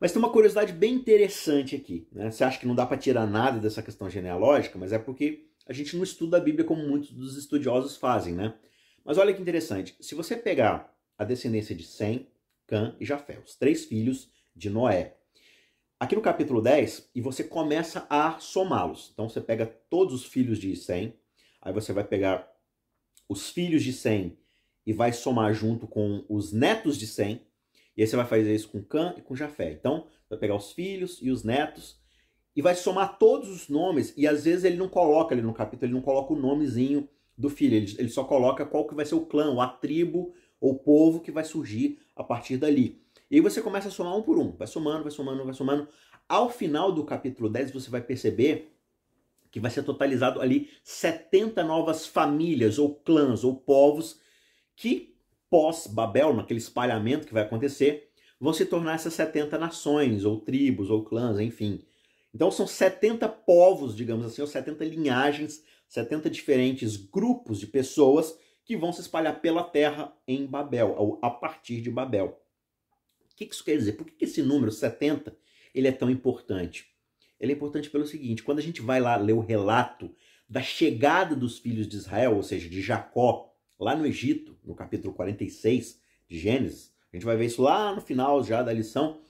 [0.01, 2.07] Mas tem uma curiosidade bem interessante aqui.
[2.13, 2.31] Né?
[2.31, 5.73] Você acha que não dá para tirar nada dessa questão genealógica, mas é porque a
[5.73, 8.55] gente não estuda a Bíblia como muitos dos estudiosos fazem, né?
[9.05, 9.97] Mas olha que interessante.
[10.01, 12.27] Se você pegar a descendência de Sem,
[12.69, 15.17] Cã e Jafé, os três filhos de Noé,
[15.99, 19.11] aqui no capítulo 10, e você começa a somá-los.
[19.13, 21.15] Então você pega todos os filhos de Sem,
[21.63, 22.47] aí você vai pegar
[23.27, 24.39] os filhos de Sem
[24.87, 27.41] e vai somar junto com os netos de Sem,
[27.97, 29.73] e aí você vai fazer isso com Cã e com Jafé.
[29.73, 31.99] Então, vai pegar os filhos e os netos
[32.55, 34.13] e vai somar todos os nomes.
[34.17, 37.49] E às vezes ele não coloca ali no capítulo, ele não coloca o nomezinho do
[37.49, 37.77] filho.
[37.77, 41.31] Ele, ele só coloca qual que vai ser o clã, a tribo ou povo que
[41.31, 43.01] vai surgir a partir dali.
[43.31, 44.53] E aí você começa a somar um por um.
[44.53, 45.89] Vai somando, vai somando, vai somando.
[46.29, 48.73] Ao final do capítulo 10, você vai perceber
[49.51, 54.21] que vai ser totalizado ali 70 novas famílias ou clãs ou povos
[54.77, 55.15] que
[55.51, 61.05] pós-Babel, naquele espalhamento que vai acontecer, vão se tornar essas 70 nações, ou tribos, ou
[61.05, 61.83] clãs, enfim.
[62.33, 68.77] Então são 70 povos, digamos assim, ou 70 linhagens, 70 diferentes grupos de pessoas que
[68.77, 72.39] vão se espalhar pela terra em Babel, ou a partir de Babel.
[73.33, 73.95] O que isso quer dizer?
[73.95, 75.35] Por que esse número 70
[75.75, 76.87] ele é tão importante?
[77.41, 80.15] Ele é importante pelo seguinte, quando a gente vai lá ler o relato
[80.47, 85.15] da chegada dos filhos de Israel, ou seja, de Jacó, lá no Egito, no capítulo
[85.15, 86.93] 46 de Gênesis.
[87.11, 89.23] A gente vai ver isso lá no final já da lição.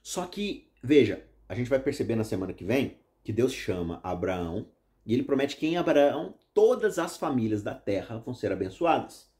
[0.00, 4.70] Só que, veja, a gente vai perceber na semana que vem que Deus chama Abraão
[5.06, 9.30] e ele promete que em Abraão todas as famílias da terra vão ser abençoadas.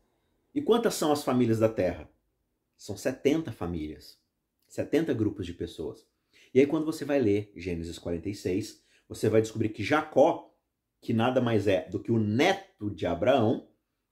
[0.54, 2.08] E quantas são as famílias da terra?
[2.76, 4.18] São 70 famílias,
[4.68, 6.06] 70 grupos de pessoas.
[6.54, 10.54] E aí, quando você vai ler Gênesis 46, você vai descobrir que Jacó,
[11.00, 13.68] que nada mais é do que o neto de Abraão,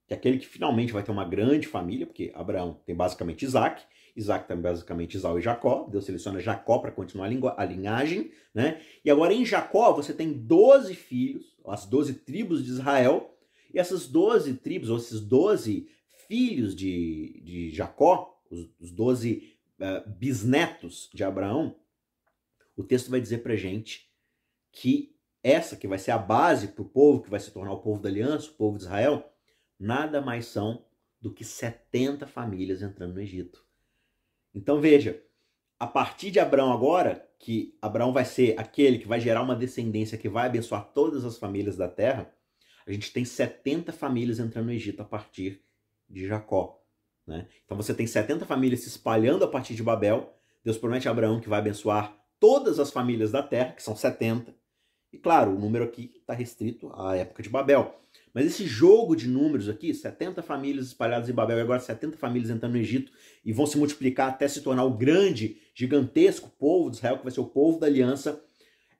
[0.06, 3.84] que é aquele que finalmente vai ter uma grande família, porque Abraão tem basicamente Isaac,
[4.16, 8.80] Isaac tem basicamente Isau e Jacó, Deus seleciona Jacó para continuar a linhagem, né?
[9.04, 13.36] E agora em Jacó você tem 12 filhos, as 12 tribos de Israel,
[13.72, 15.88] e essas 12 tribos, ou esses 12
[16.28, 21.76] filhos de, de Jacó, os, os 12 uh, bisnetos de Abraão,
[22.76, 24.08] o texto vai dizer para gente
[24.72, 27.80] que essa que vai ser a base para o povo, que vai se tornar o
[27.80, 29.28] povo da aliança, o povo de Israel,
[29.78, 30.84] nada mais são
[31.20, 33.63] do que 70 famílias entrando no Egito.
[34.54, 35.22] Então veja,
[35.78, 40.16] a partir de Abraão agora, que Abraão vai ser aquele que vai gerar uma descendência
[40.16, 42.32] que vai abençoar todas as famílias da terra,
[42.86, 45.62] a gente tem 70 famílias entrando no Egito a partir
[46.08, 46.82] de Jacó.
[47.26, 47.48] Né?
[47.64, 50.34] Então você tem 70 famílias se espalhando a partir de Babel.
[50.62, 54.54] Deus promete a Abraão que vai abençoar todas as famílias da terra, que são 70.
[55.12, 58.03] E claro, o número aqui está restrito à época de Babel.
[58.34, 62.50] Mas esse jogo de números aqui, 70 famílias espalhadas em Babel e agora 70 famílias
[62.50, 63.12] entrando no Egito
[63.44, 67.32] e vão se multiplicar até se tornar o grande, gigantesco povo de Israel, que vai
[67.32, 68.42] ser o povo da aliança,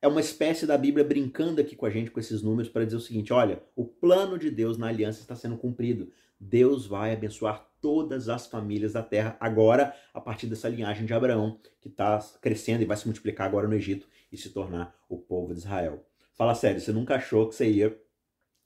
[0.00, 2.96] é uma espécie da Bíblia brincando aqui com a gente com esses números para dizer
[2.96, 6.12] o seguinte: olha, o plano de Deus na aliança está sendo cumprido.
[6.38, 11.58] Deus vai abençoar todas as famílias da terra, agora a partir dessa linhagem de Abraão,
[11.80, 15.54] que está crescendo e vai se multiplicar agora no Egito e se tornar o povo
[15.54, 16.04] de Israel.
[16.34, 17.96] Fala sério, você nunca achou que você ia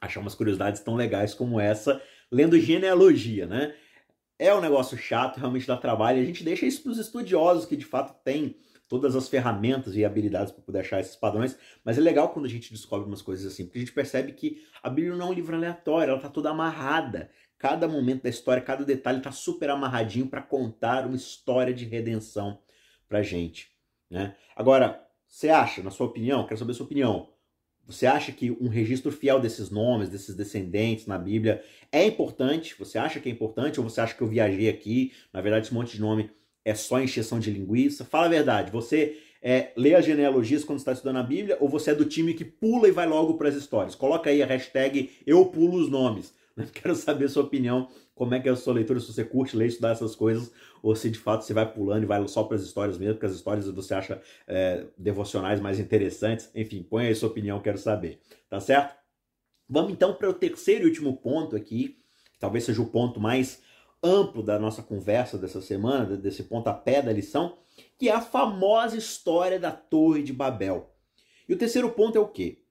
[0.01, 3.75] achar umas curiosidades tão legais como essa lendo genealogia, né?
[4.39, 7.77] É um negócio chato, realmente dá trabalho, a gente deixa isso para os estudiosos que
[7.77, 8.57] de fato têm
[8.89, 12.49] todas as ferramentas e habilidades para poder achar esses padrões, mas é legal quando a
[12.49, 15.35] gente descobre umas coisas assim, porque a gente percebe que a Bíblia não é um
[15.35, 17.31] livro aleatório, ela está toda amarrada.
[17.59, 22.61] Cada momento da história, cada detalhe está super amarradinho para contar uma história de redenção
[23.09, 23.73] para gente.
[24.09, 24.35] Né?
[24.55, 27.29] Agora, você acha, na sua opinião, quero saber a sua opinião,
[27.89, 32.75] você acha que um registro fiel desses nomes, desses descendentes na Bíblia é importante?
[32.79, 33.81] Você acha que é importante?
[33.81, 35.13] Ou você acha que eu viajei aqui?
[35.33, 36.31] Na verdade, esse monte de nome
[36.67, 38.05] é só encheção de linguiça?
[38.05, 38.71] Fala a verdade.
[38.71, 41.57] Você é, lê as genealogias quando está estudando a Bíblia?
[41.61, 43.95] Ou você é do time que pula e vai logo para as histórias?
[43.95, 46.35] Coloca aí a hashtag eu pulo os nomes.
[46.75, 49.57] Quero saber a sua opinião como é que é a sua leitura, se você curte
[49.57, 50.53] ler, estudar essas coisas,
[50.83, 53.27] ou se de fato você vai pulando e vai só para as histórias mesmo, porque
[53.27, 56.51] as histórias você acha é, devocionais mais interessantes.
[56.55, 58.21] Enfim, põe aí sua opinião, quero saber.
[58.51, 58.97] Tá certo?
[59.69, 61.99] Vamos então para o terceiro e último ponto aqui,
[62.33, 63.63] que talvez seja o ponto mais
[64.03, 67.57] amplo da nossa conversa dessa semana, desse pontapé da lição,
[67.99, 70.95] que é a famosa história da Torre de Babel.
[71.49, 72.63] E o terceiro ponto é o quê?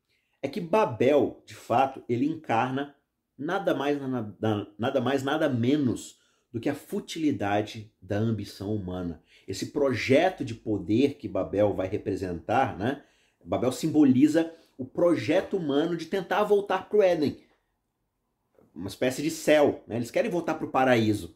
[0.42, 2.96] É que Babel, de fato, ele encarna
[3.38, 6.20] nada mais, nada, nada mais, nada menos
[6.52, 9.22] do que a futilidade da ambição humana.
[9.48, 13.04] Esse projeto de poder que Babel vai representar, né?
[13.44, 17.40] Babel simboliza o projeto humano de tentar voltar para o Éden.
[18.76, 19.84] Uma espécie de céu.
[19.88, 19.96] Né?
[19.96, 21.36] Eles querem voltar para o paraíso.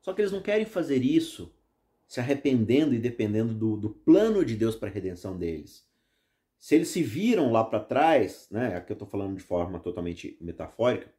[0.00, 1.54] Só que eles não querem fazer isso
[2.08, 5.86] se arrependendo e dependendo do, do plano de Deus para a redenção deles.
[6.58, 8.76] Se eles se viram lá para trás, né?
[8.76, 11.10] aqui eu estou falando de forma totalmente metafórica,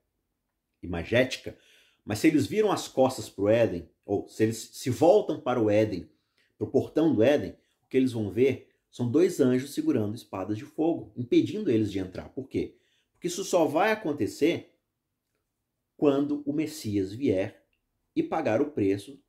[0.84, 1.58] imagética,
[2.06, 5.62] mas se eles viram as costas para o Éden, ou se eles se voltam para
[5.62, 6.10] o Éden,
[6.58, 7.52] para o portão do Éden,
[7.84, 12.00] o que eles vão ver são dois anjos segurando espadas de fogo, impedindo eles de
[12.00, 12.30] entrar.
[12.30, 12.78] Por quê?
[13.14, 14.76] Porque isso só vai acontecer
[15.98, 17.66] quando o Messias vier
[18.16, 19.20] e pagar o preço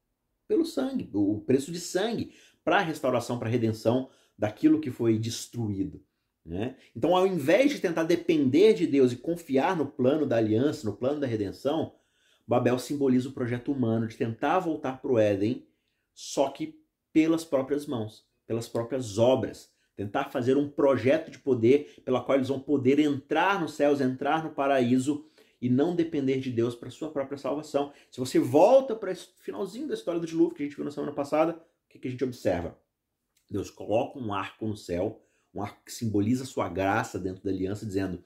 [0.47, 5.19] pelo sangue, o preço de sangue para a restauração, para a redenção daquilo que foi
[5.19, 6.05] destruído.
[6.45, 6.77] Né?
[6.95, 10.95] Então, ao invés de tentar depender de Deus e confiar no plano da aliança, no
[10.95, 11.95] plano da redenção,
[12.47, 15.67] Babel simboliza o projeto humano de tentar voltar para o Éden,
[16.13, 16.79] só que
[17.13, 19.73] pelas próprias mãos, pelas próprias obras.
[19.97, 24.43] Tentar fazer um projeto de poder pela qual eles vão poder entrar nos céus, entrar
[24.43, 25.25] no paraíso
[25.63, 27.93] e não depender de Deus para sua própria salvação.
[28.11, 30.91] Se você volta para o finalzinho da história do dilúvio que a gente viu na
[30.91, 32.77] semana passada, o que, que a gente observa?
[33.49, 35.24] Deus coloca um arco no céu
[35.55, 38.23] um arco que simboliza sua graça dentro da aliança, dizendo: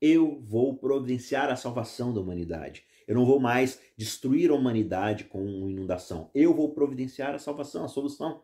[0.00, 2.84] Eu vou providenciar a salvação da humanidade.
[3.06, 6.30] Eu não vou mais destruir a humanidade com inundação.
[6.34, 8.42] Eu vou providenciar a salvação, a solução.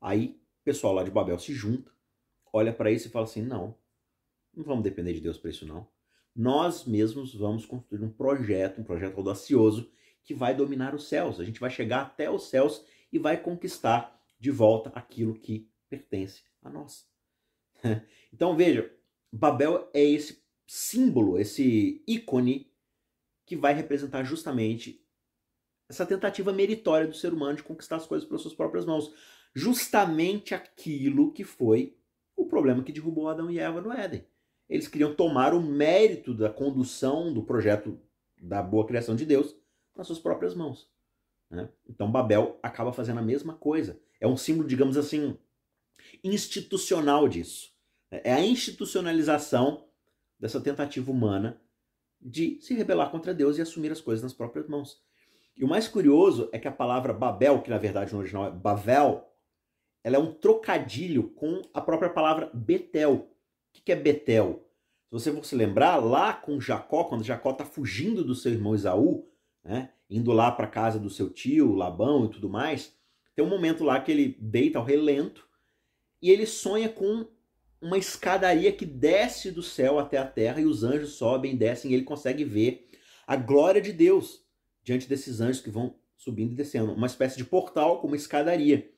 [0.00, 1.90] Aí, o pessoal lá de Babel se junta,
[2.52, 3.76] olha para isso e fala assim: Não,
[4.54, 5.88] não vamos depender de Deus para isso, não.
[6.34, 9.90] Nós mesmos vamos construir um projeto, um projeto audacioso
[10.22, 11.40] que vai dominar os céus.
[11.40, 16.44] A gente vai chegar até os céus e vai conquistar de volta aquilo que pertence
[16.62, 17.09] a nós.
[18.32, 18.88] Então veja,
[19.32, 22.70] Babel é esse símbolo, esse ícone
[23.44, 25.04] que vai representar justamente
[25.88, 29.12] essa tentativa meritória do ser humano de conquistar as coisas pelas suas próprias mãos.
[29.52, 31.96] Justamente aquilo que foi
[32.36, 34.24] o problema que derrubou Adão e Eva no Éden.
[34.68, 37.98] Eles queriam tomar o mérito da condução do projeto
[38.40, 39.56] da boa criação de Deus
[39.96, 40.88] nas suas próprias mãos.
[41.50, 41.68] Né?
[41.88, 44.00] Então Babel acaba fazendo a mesma coisa.
[44.20, 45.36] É um símbolo, digamos assim,
[46.22, 47.70] institucional disso.
[48.10, 49.86] É a institucionalização
[50.38, 51.60] dessa tentativa humana
[52.20, 55.00] de se rebelar contra Deus e assumir as coisas nas próprias mãos.
[55.56, 58.50] E o mais curioso é que a palavra Babel, que na verdade no original é
[58.50, 59.26] Bavel,
[60.02, 63.14] ela é um trocadilho com a própria palavra Betel.
[63.14, 63.28] O
[63.72, 64.66] que é Betel?
[65.06, 68.74] Se você for se lembrar, lá com Jacó, quando Jacó está fugindo do seu irmão
[68.74, 69.28] Isaú,
[69.62, 72.96] né, indo lá para a casa do seu tio, Labão e tudo mais,
[73.34, 75.46] tem um momento lá que ele deita ao relento
[76.20, 77.26] e ele sonha com
[77.80, 81.94] uma escadaria que desce do céu até a terra e os anjos sobem descem e
[81.94, 82.88] ele consegue ver
[83.26, 84.44] a glória de Deus
[84.82, 86.92] diante desses anjos que vão subindo e descendo.
[86.92, 88.92] Uma espécie de portal com uma escadaria.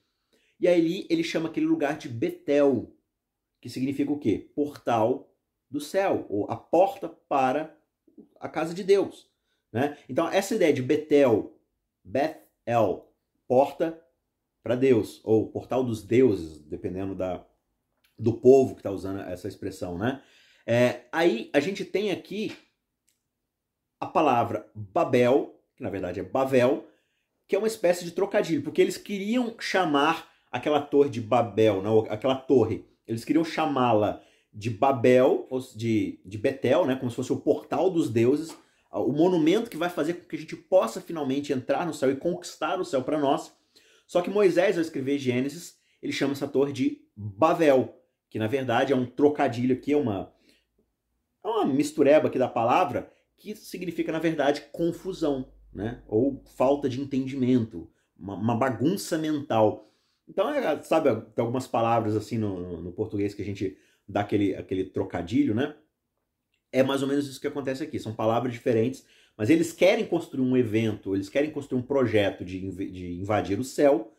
[0.59, 2.95] E aí ele chama aquele lugar de Betel,
[3.61, 4.51] que significa o quê?
[4.55, 5.33] Portal
[5.71, 7.77] do céu, ou a porta para
[8.41, 9.31] a casa de Deus.
[9.73, 9.97] Né?
[10.09, 11.59] Então, essa ideia de Betel,
[12.05, 13.13] Bethel,
[13.49, 14.01] porta
[14.63, 17.45] para Deus, ou portal dos deuses, dependendo da,
[18.19, 20.23] do povo que está usando essa expressão, né?
[20.67, 22.53] É, aí a gente tem aqui
[23.99, 26.87] a palavra Babel, que na verdade é Bavel,
[27.49, 32.01] que é uma espécie de trocadilho, porque eles queriam chamar aquela torre de Babel, não,
[32.09, 34.23] aquela torre, eles queriam chamá-la
[34.53, 38.57] de Babel, de, de Betel, né, como se fosse o portal dos deuses,
[38.91, 42.17] o monumento que vai fazer com que a gente possa finalmente entrar no céu e
[42.17, 43.53] conquistar o céu para nós.
[44.07, 48.93] Só que Moisés, ao escrever Gênesis, ele chama essa torre de Babel, que na verdade
[48.93, 50.33] é um trocadilho aqui, é uma,
[51.45, 56.03] é uma mistureba aqui da palavra, que significa, na verdade, confusão, né?
[56.07, 59.91] ou falta de entendimento, uma, uma bagunça mental.
[60.29, 63.77] Então, é, sabe, tem algumas palavras assim no, no português que a gente
[64.09, 65.75] dá aquele, aquele trocadilho, né?
[66.71, 67.99] É mais ou menos isso que acontece aqui.
[67.99, 69.05] São palavras diferentes,
[69.43, 73.65] mas eles querem construir um evento, eles querem construir um projeto de, de invadir o
[73.65, 74.13] céu,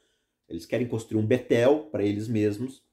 [0.49, 2.83] eles querem construir um Betel para eles mesmos,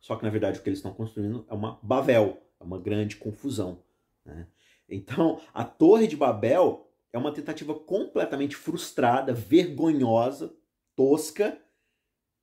[0.00, 3.14] só que na verdade o que eles estão construindo é uma Babel, é uma grande
[3.14, 3.84] confusão.
[4.24, 4.48] Né?
[4.88, 10.52] Então, a Torre de Babel é uma tentativa completamente frustrada, vergonhosa,
[10.96, 11.56] tosca,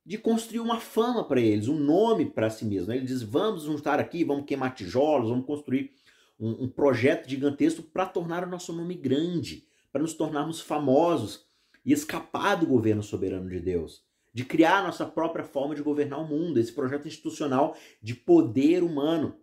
[0.06, 2.94] de construir uma fama para eles, um nome para si mesmo.
[2.94, 5.92] Ele diz: vamos juntar aqui, vamos queimar tijolos, vamos construir
[6.38, 11.46] um, um projeto gigantesco para tornar o nosso nome grande, para nos tornarmos famosos
[11.84, 16.20] e escapar do governo soberano de Deus, de criar a nossa própria forma de governar
[16.20, 19.36] o mundo, esse projeto institucional de poder humano.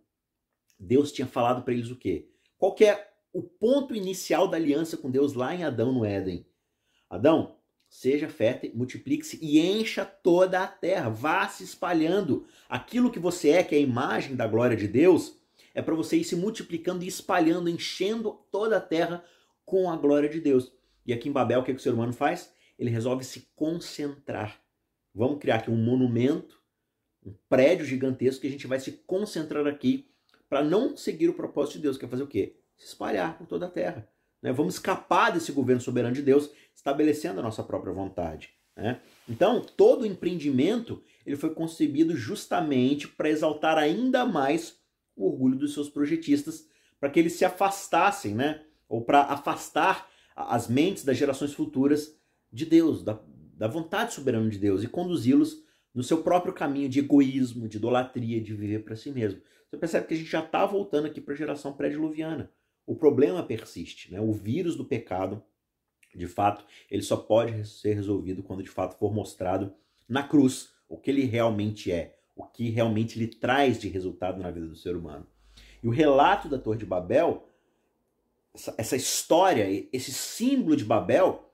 [0.80, 2.27] Deus tinha falado para eles o quê?
[2.58, 6.45] Qual que é o ponto inicial da aliança com Deus lá em Adão no Éden?
[7.10, 7.56] Adão,
[7.91, 11.10] Seja fértil, multiplique-se e encha toda a terra.
[11.10, 12.45] Vá se espalhando.
[12.69, 15.38] Aquilo que você é, que é a imagem da glória de Deus,
[15.73, 19.23] é para você ir se multiplicando e espalhando, enchendo toda a terra
[19.65, 20.71] com a glória de Deus.
[21.05, 22.53] E aqui em Babel, o que, que o ser humano faz?
[22.77, 24.62] Ele resolve se concentrar.
[25.13, 26.62] Vamos criar aqui um monumento,
[27.25, 30.10] um prédio gigantesco que a gente vai se concentrar aqui
[30.49, 32.57] para não seguir o propósito de Deus, que é fazer o quê?
[32.77, 34.07] Se espalhar por toda a terra.
[34.41, 34.51] Né?
[34.51, 38.53] Vamos escapar desse governo soberano de Deus, estabelecendo a nossa própria vontade.
[38.75, 38.99] Né?
[39.29, 44.81] Então, todo empreendimento ele foi concebido justamente para exaltar ainda mais
[45.15, 46.67] o orgulho dos seus projetistas,
[47.00, 48.63] para que eles se afastassem, né?
[48.88, 52.17] ou para afastar as mentes das gerações futuras
[52.52, 53.19] de Deus, da,
[53.54, 58.41] da vontade soberana de Deus, e conduzi-los no seu próprio caminho de egoísmo, de idolatria,
[58.41, 59.41] de viver para si mesmo.
[59.69, 62.52] Você percebe que a gente já está voltando aqui para a geração pré-diluviana
[62.86, 64.12] o problema persiste.
[64.12, 64.19] Né?
[64.19, 65.41] O vírus do pecado,
[66.13, 69.74] de fato, ele só pode ser resolvido quando de fato for mostrado
[70.08, 74.52] na cruz o que ele realmente é, o que realmente ele traz de resultado na
[74.52, 75.28] vida do ser humano.
[75.84, 77.48] E o relato da Torre de Babel,
[78.54, 81.52] essa, essa história, esse símbolo de Babel,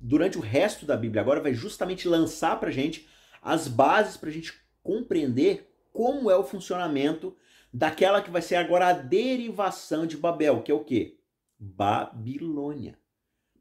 [0.00, 3.08] durante o resto da Bíblia agora vai justamente lançar para gente
[3.42, 7.36] as bases para a gente compreender como é o funcionamento
[7.72, 11.18] daquela que vai ser agora a derivação de Babel, que é o quê?
[11.58, 12.98] Babilônia.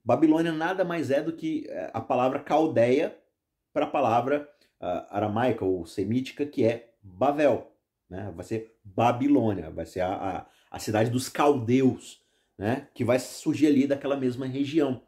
[0.03, 3.17] Babilônia nada mais é do que eh, a palavra caldeia
[3.73, 4.49] para a palavra
[4.81, 7.71] uh, aramaica ou semítica, que é Babel.
[8.09, 8.31] Né?
[8.35, 12.21] Vai ser Babilônia, vai ser a, a, a cidade dos caldeus,
[12.57, 12.87] né?
[12.93, 15.01] que vai surgir ali daquela mesma região.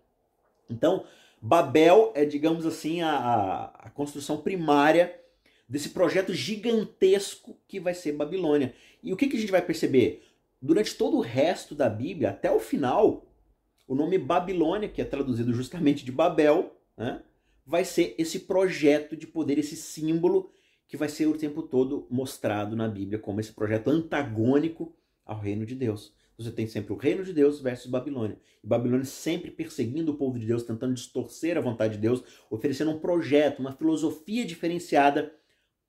[0.70, 1.06] Então,
[1.42, 5.20] Babel é, digamos assim, a, a construção primária
[5.68, 8.76] desse projeto gigantesco que vai ser Babilônia.
[9.02, 10.24] E o que, que a gente vai perceber?
[10.62, 13.26] Durante todo o resto da Bíblia, até o final,
[13.88, 17.22] o nome Babilônia, que é traduzido justamente de Babel, né,
[17.66, 20.52] vai ser esse projeto de poder, esse símbolo
[20.88, 24.94] que vai ser o tempo todo mostrado na Bíblia como esse projeto antagônico
[25.26, 26.14] ao reino de Deus.
[26.38, 28.38] Você tem sempre o reino de Deus versus Babilônia.
[28.64, 32.92] E Babilônia sempre perseguindo o povo de Deus, tentando distorcer a vontade de Deus, oferecendo
[32.92, 35.34] um projeto, uma filosofia diferenciada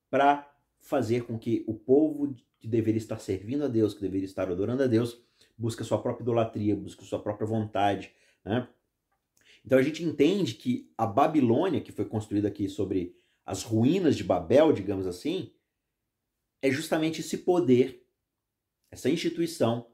[0.09, 4.49] para fazer com que o povo que deveria estar servindo a Deus, que deveria estar
[4.49, 5.19] adorando a Deus,
[5.57, 8.11] busque a sua própria idolatria, busque a sua própria vontade.
[8.45, 8.67] Né?
[9.65, 14.23] Então a gente entende que a Babilônia, que foi construída aqui sobre as ruínas de
[14.23, 15.53] Babel, digamos assim,
[16.61, 18.05] é justamente esse poder,
[18.91, 19.87] essa instituição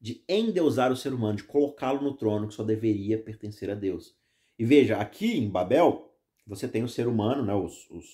[0.00, 4.16] de endeusar o ser humano, de colocá-lo no trono que só deveria pertencer a Deus.
[4.58, 6.12] E veja, aqui em Babel,
[6.46, 8.04] você tem o ser humano, né, os, os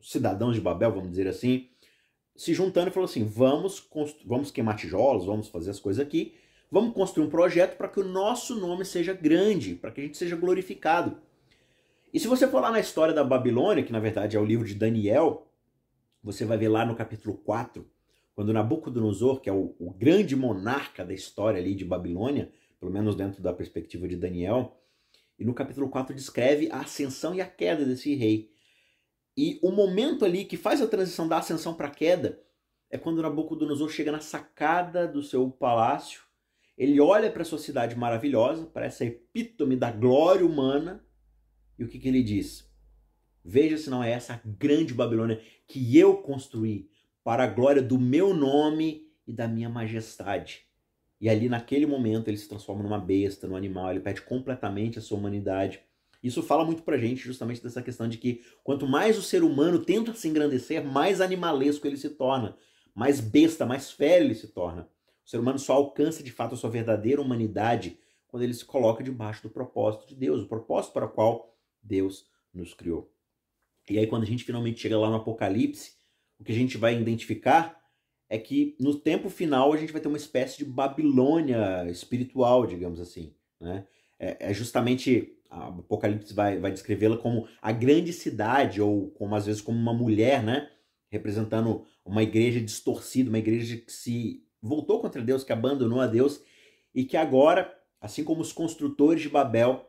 [0.00, 1.70] cidadãos de Babel, vamos dizer assim,
[2.36, 3.86] se juntando e falou assim: vamos,
[4.24, 6.34] vamos queimar tijolos, vamos fazer as coisas aqui,
[6.70, 10.16] vamos construir um projeto para que o nosso nome seja grande, para que a gente
[10.18, 11.16] seja glorificado.
[12.12, 14.66] E se você for lá na história da Babilônia, que na verdade é o livro
[14.66, 15.46] de Daniel,
[16.22, 17.86] você vai ver lá no capítulo 4,
[18.34, 23.14] quando Nabucodonosor, que é o, o grande monarca da história ali de Babilônia, pelo menos
[23.14, 24.76] dentro da perspectiva de Daniel,
[25.38, 28.50] e no capítulo 4 descreve a ascensão e a queda desse rei.
[29.36, 32.40] E o momento ali que faz a transição da ascensão para a queda
[32.90, 36.22] é quando Nabucodonosor chega na sacada do seu palácio.
[36.78, 41.04] Ele olha para sua cidade maravilhosa, para essa epítome da glória humana,
[41.76, 42.68] E o que, que ele diz?
[43.44, 46.90] Veja se não é essa grande Babilônia que eu construí
[47.22, 50.66] para a glória do meu nome e da minha majestade.
[51.20, 55.02] E ali, naquele momento, ele se transforma numa besta, num animal, ele perde completamente a
[55.02, 55.80] sua humanidade.
[56.22, 59.84] Isso fala muito pra gente justamente dessa questão de que quanto mais o ser humano
[59.84, 62.56] tenta se engrandecer, mais animalesco ele se torna,
[62.94, 64.88] mais besta, mais fera ele se torna.
[65.28, 67.98] O ser humano só alcança de fato a sua verdadeira humanidade
[68.28, 72.24] quando ele se coloca debaixo do propósito de Deus, o propósito para o qual Deus
[72.52, 73.12] nos criou.
[73.90, 75.92] E aí, quando a gente finalmente chega lá no Apocalipse,
[76.40, 77.78] o que a gente vai identificar
[78.26, 82.98] é que no tempo final a gente vai ter uma espécie de Babilônia espiritual, digamos
[82.98, 83.34] assim.
[83.60, 83.86] Né?
[84.18, 89.44] É, é justamente a Apocalipse vai, vai descrevê-la como a grande cidade, ou como às
[89.44, 90.70] vezes como uma mulher, né?
[91.10, 96.42] representando uma igreja distorcida, uma igreja que se voltou contra Deus, que abandonou a Deus
[96.94, 99.88] e que agora, assim como os construtores de Babel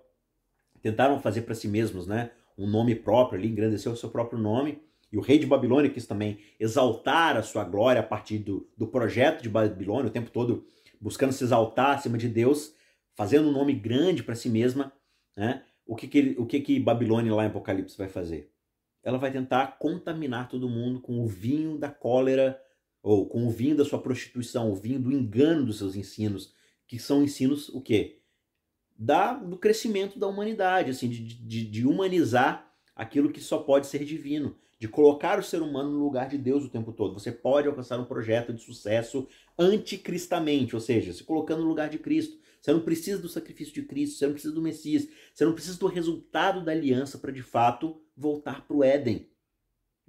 [0.82, 4.82] tentaram fazer para si mesmos, né, um nome próprio ali, engrandecer o seu próprio nome,
[5.12, 8.88] e o rei de Babilônia quis também exaltar a sua glória a partir do, do
[8.88, 10.66] projeto de Babilônia, o tempo todo
[11.02, 12.76] buscando se exaltar acima de Deus,
[13.16, 14.92] fazendo um nome grande para si mesma,
[15.36, 15.64] né?
[15.86, 18.52] O que que, o que que Babilônia lá em Apocalipse vai fazer?
[19.02, 22.62] Ela vai tentar contaminar todo mundo com o vinho da cólera
[23.02, 26.54] ou com o vinho da sua prostituição, o vinho do engano dos seus ensinos,
[26.88, 28.22] que são ensinos o quê?
[28.98, 34.04] Da, do crescimento da humanidade, assim, de, de, de humanizar aquilo que só pode ser
[34.04, 37.14] divino de colocar o ser humano no lugar de Deus o tempo todo.
[37.14, 39.28] Você pode alcançar um projeto de sucesso
[39.58, 42.40] anticristamente, ou seja, se colocando no lugar de Cristo.
[42.62, 45.78] Você não precisa do sacrifício de Cristo, você não precisa do Messias, você não precisa
[45.78, 49.30] do resultado da aliança para de fato voltar para o Éden.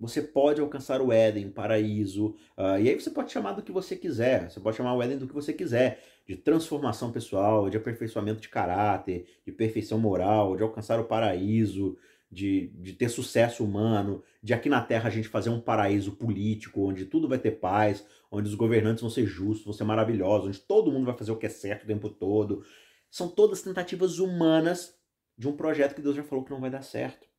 [0.01, 3.71] Você pode alcançar o Éden, o paraíso, uh, e aí você pode chamar do que
[3.71, 7.77] você quiser, você pode chamar o Éden do que você quiser, de transformação pessoal, de
[7.77, 11.99] aperfeiçoamento de caráter, de perfeição moral, de alcançar o paraíso,
[12.31, 16.89] de, de ter sucesso humano, de aqui na Terra a gente fazer um paraíso político,
[16.89, 20.61] onde tudo vai ter paz, onde os governantes vão ser justos, vão ser maravilhosos, onde
[20.61, 22.65] todo mundo vai fazer o que é certo o tempo todo.
[23.11, 24.95] São todas tentativas humanas
[25.37, 27.30] de um projeto que Deus já falou que não vai dar certo.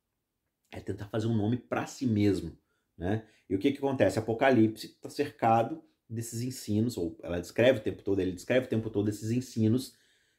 [0.72, 2.56] É tentar fazer um nome para si mesmo.
[2.98, 3.24] Né?
[3.48, 4.18] E o que, que acontece?
[4.18, 8.90] Apocalipse está cercado desses ensinos, ou ela descreve o tempo todo, ele descreve o tempo
[8.90, 9.94] todo esses ensinos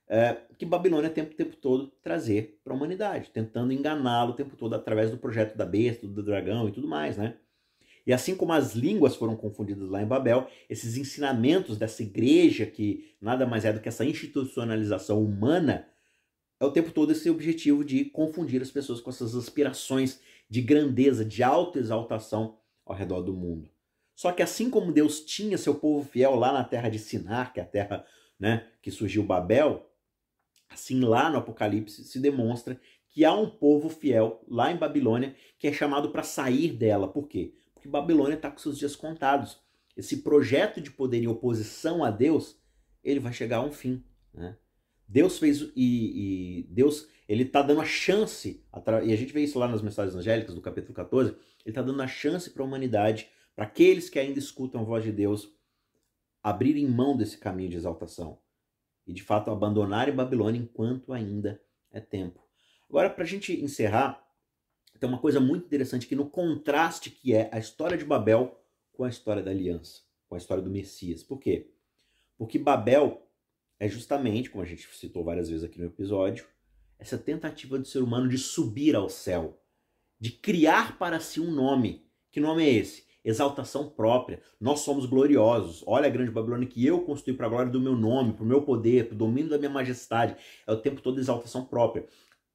[0.08, 4.56] é, que Babilônia tem o tempo todo trazer para a humanidade, tentando enganá-lo o tempo
[4.56, 7.38] todo através do projeto da besta, do dragão e tudo mais, né?
[8.06, 13.16] E assim como as línguas foram confundidas lá em Babel, esses ensinamentos dessa igreja, que
[13.22, 15.88] nada mais é do que essa institucionalização humana,
[16.64, 21.24] é o tempo todo esse objetivo de confundir as pessoas com essas aspirações de grandeza,
[21.24, 23.70] de autoexaltação ao redor do mundo.
[24.16, 27.60] Só que assim como Deus tinha seu povo fiel lá na terra de Sinar, que
[27.60, 28.06] é a terra
[28.40, 29.90] né, que surgiu Babel,
[30.74, 35.68] Assim, lá no Apocalipse se demonstra que há um povo fiel lá em Babilônia que
[35.68, 37.08] é chamado para sair dela.
[37.08, 37.54] Por quê?
[37.74, 39.62] Porque Babilônia está com seus dias contados.
[39.96, 42.60] Esse projeto de poder em oposição a Deus,
[43.04, 44.04] ele vai chegar a um fim.
[44.34, 44.58] Né?
[45.14, 48.66] Deus fez e, e Deus ele está dando a chance,
[49.06, 52.02] e a gente vê isso lá nas mensagens angélicas do capítulo 14, ele está dando
[52.02, 55.54] a chance para a humanidade, para aqueles que ainda escutam a voz de Deus,
[56.42, 58.40] abrirem mão desse caminho de exaltação
[59.06, 61.62] e de fato abandonarem Babilônia enquanto ainda
[61.92, 62.44] é tempo.
[62.90, 64.28] Agora, para a gente encerrar,
[65.00, 68.60] tem uma coisa muito interessante aqui no contraste que é a história de Babel
[68.92, 71.22] com a história da aliança, com a história do Messias.
[71.22, 71.70] Por quê?
[72.36, 73.24] Porque Babel
[73.84, 76.46] é justamente, como a gente citou várias vezes aqui no episódio,
[76.98, 79.62] essa tentativa do ser humano de subir ao céu,
[80.18, 82.08] de criar para si um nome.
[82.32, 83.04] Que nome é esse?
[83.26, 84.42] exaltação própria.
[84.60, 85.82] Nós somos gloriosos.
[85.88, 88.48] Olha a grande Babilônia que eu construí para a glória do meu nome, para o
[88.48, 90.36] meu poder, para o domínio da minha majestade.
[90.68, 92.06] É o tempo todo exaltação própria.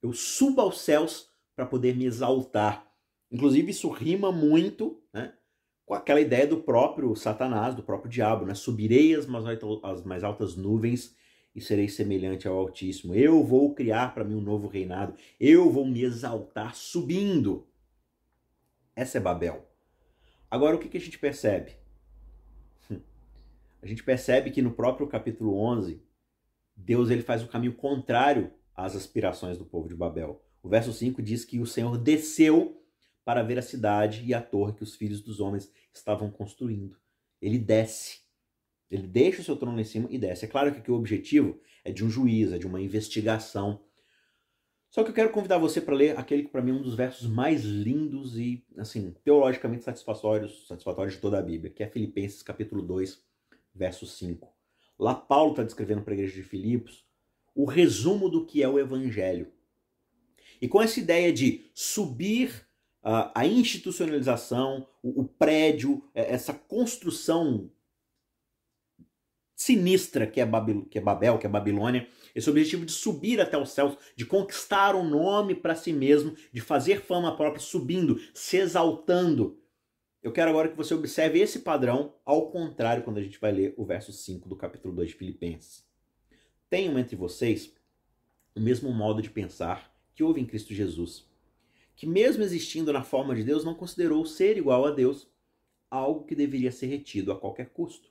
[0.03, 2.87] Eu subo aos céus para poder me exaltar.
[3.31, 5.33] Inclusive, isso rima muito né,
[5.87, 8.45] com aquela ideia do próprio Satanás, do próprio diabo.
[8.45, 8.55] Né?
[8.55, 9.45] Subirei as mais,
[9.83, 11.17] as mais altas nuvens
[11.55, 13.15] e serei semelhante ao Altíssimo.
[13.15, 15.15] Eu vou criar para mim um novo reinado.
[15.41, 17.67] Eu vou me exaltar subindo.
[18.95, 19.69] Essa é Babel.
[20.51, 21.77] Agora, o que, que a gente percebe?
[23.83, 26.03] A gente percebe que no próprio capítulo 11,
[26.77, 30.43] Deus ele faz o caminho contrário às aspirações do povo de Babel.
[30.63, 32.83] O verso 5 diz que o Senhor desceu
[33.25, 36.97] para ver a cidade e a torre que os filhos dos homens estavam construindo.
[37.43, 38.21] Ele desce.
[38.91, 40.45] Ele deixa o seu trono lá em cima e desce.
[40.45, 43.81] É claro que o objetivo é de um juiz, é de uma investigação
[44.91, 46.95] só que eu quero convidar você para ler aquele que para mim é um dos
[46.95, 52.43] versos mais lindos e, assim, teologicamente satisfatórios, satisfatórios de toda a Bíblia, que é Filipenses
[52.43, 53.23] capítulo 2,
[53.75, 54.49] verso 5.
[54.99, 57.07] Lá Paulo está descrevendo para a igreja de Filipos
[57.55, 59.53] o resumo do que é o evangelho.
[60.61, 62.67] E com essa ideia de subir
[63.03, 67.71] uh, a institucionalização, o, o prédio, é, essa construção
[69.59, 73.59] sinistra que é, Babil, que é Babel, que é Babilônia, esse objetivo de subir até
[73.59, 78.57] os céus, de conquistar um nome para si mesmo, de fazer fama própria, subindo, se
[78.57, 79.59] exaltando.
[80.23, 83.75] Eu quero agora que você observe esse padrão, ao contrário, quando a gente vai ler
[83.77, 85.85] o verso 5 do capítulo 2 de Filipenses.
[86.71, 87.75] Tenham entre vocês
[88.55, 91.27] o mesmo modo de pensar que houve em Cristo Jesus,
[91.97, 95.29] que, mesmo existindo na forma de Deus, não considerou ser igual a Deus
[95.91, 98.09] algo que deveria ser retido a qualquer custo.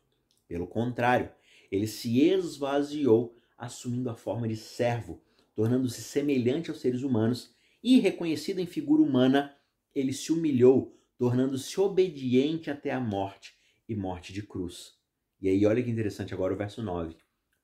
[0.48, 1.30] Pelo contrário,
[1.72, 5.22] ele se esvaziou, assumindo a forma de servo,
[5.56, 7.52] tornando-se semelhante aos seres humanos
[7.84, 9.56] e, reconhecido em figura humana,
[9.94, 13.56] ele se humilhou, tornando-se obediente até a morte
[13.88, 14.96] e morte de cruz.
[15.42, 17.16] E aí, olha que interessante agora o verso 9.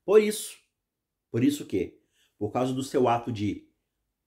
[0.04, 0.56] Por isso,
[1.30, 2.00] por isso que,
[2.38, 3.68] por causa do seu ato de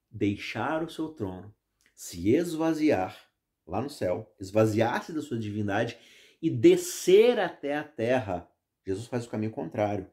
[0.10, 1.54] deixar o seu trono,
[1.94, 3.28] se esvaziar
[3.66, 5.98] lá no céu, esvaziar-se da sua divindade
[6.42, 8.50] e descer até a terra,
[8.88, 10.10] Jesus faz o caminho contrário.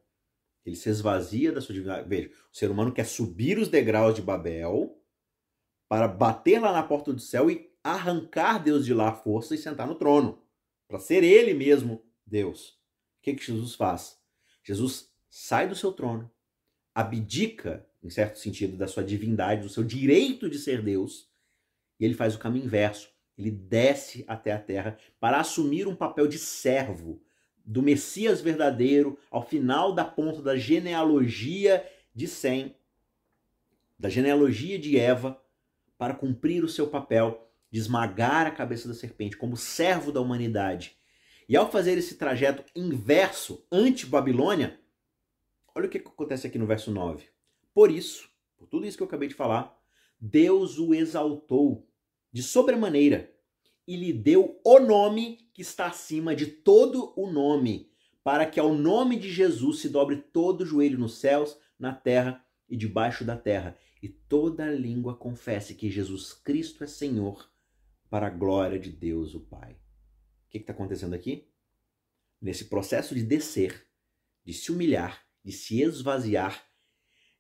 [0.67, 2.09] Ele se esvazia da sua divindade.
[2.09, 5.01] Veja, o ser humano quer subir os degraus de Babel
[5.89, 9.59] para bater lá na porta do céu e arrancar Deus de lá a força e
[9.59, 10.43] sentar no trono,
[10.89, 12.71] para ser ele mesmo Deus.
[12.71, 14.19] O que, que Jesus faz?
[14.65, 16.29] Jesus sai do seu trono,
[16.95, 21.31] abdica, em certo sentido, da sua divindade, do seu direito de ser Deus,
[22.01, 23.09] e ele faz o caminho inverso.
[23.37, 27.23] Ele desce até a terra para assumir um papel de servo
[27.65, 31.85] do Messias verdadeiro ao final da ponta da genealogia
[32.15, 32.77] de Sem,
[33.99, 35.41] da genealogia de Eva,
[35.97, 40.97] para cumprir o seu papel de esmagar a cabeça da serpente como servo da humanidade.
[41.49, 44.81] E ao fazer esse trajeto inverso, anti-Babilônia,
[45.75, 47.27] olha o que acontece aqui no verso 9.
[47.73, 49.77] Por isso, por tudo isso que eu acabei de falar,
[50.21, 51.89] Deus o exaltou
[52.33, 53.34] de sobremaneira
[53.87, 57.91] e lhe deu o nome que está acima de todo o nome,
[58.23, 62.45] para que ao nome de Jesus se dobre todo o joelho nos céus, na terra
[62.69, 67.51] e debaixo da terra, e toda língua confesse que Jesus Cristo é Senhor,
[68.09, 69.73] para a glória de Deus o Pai.
[69.73, 71.49] O que está acontecendo aqui?
[72.41, 73.87] Nesse processo de descer,
[74.45, 76.65] de se humilhar, de se esvaziar,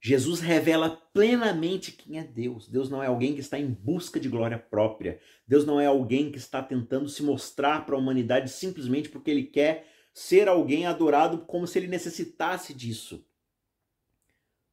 [0.06, 2.68] Jesus revela plenamente quem é Deus.
[2.68, 5.18] Deus não é alguém que está em busca de glória própria.
[5.48, 9.44] Deus não é alguém que está tentando se mostrar para a humanidade simplesmente porque ele
[9.44, 13.26] quer ser alguém adorado como se ele necessitasse disso.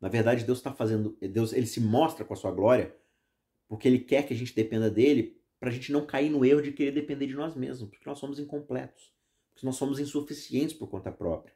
[0.01, 2.93] Na verdade, Deus está fazendo, Deus, ele se mostra com a sua glória
[3.69, 6.61] porque ele quer que a gente dependa dele para a gente não cair no erro
[6.61, 9.13] de querer depender de nós mesmos, porque nós somos incompletos,
[9.53, 11.55] porque nós somos insuficientes por conta própria.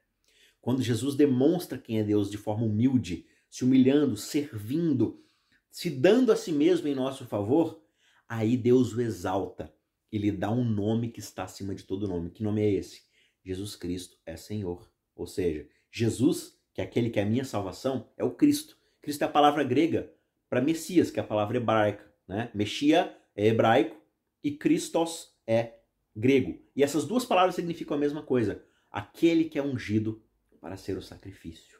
[0.61, 5.23] Quando Jesus demonstra quem é Deus de forma humilde, se humilhando, servindo,
[5.71, 7.81] se dando a si mesmo em nosso favor,
[8.27, 9.73] aí Deus o exalta
[10.11, 12.31] e lhe dá um nome que está acima de todo nome.
[12.31, 13.03] Que nome é esse?
[13.45, 14.91] Jesus Cristo é Senhor.
[15.15, 18.77] Ou seja, Jesus, que é aquele que é a minha salvação, é o Cristo.
[19.01, 20.11] Cristo é a palavra grega
[20.49, 22.13] para Messias, que é a palavra hebraica.
[22.27, 22.51] Né?
[22.53, 23.95] Mexia é hebraico
[24.43, 25.75] e Christos é
[26.13, 26.61] grego.
[26.75, 28.61] E essas duas palavras significam a mesma coisa.
[28.91, 30.21] Aquele que é ungido
[30.59, 31.74] para ser o sacrifício.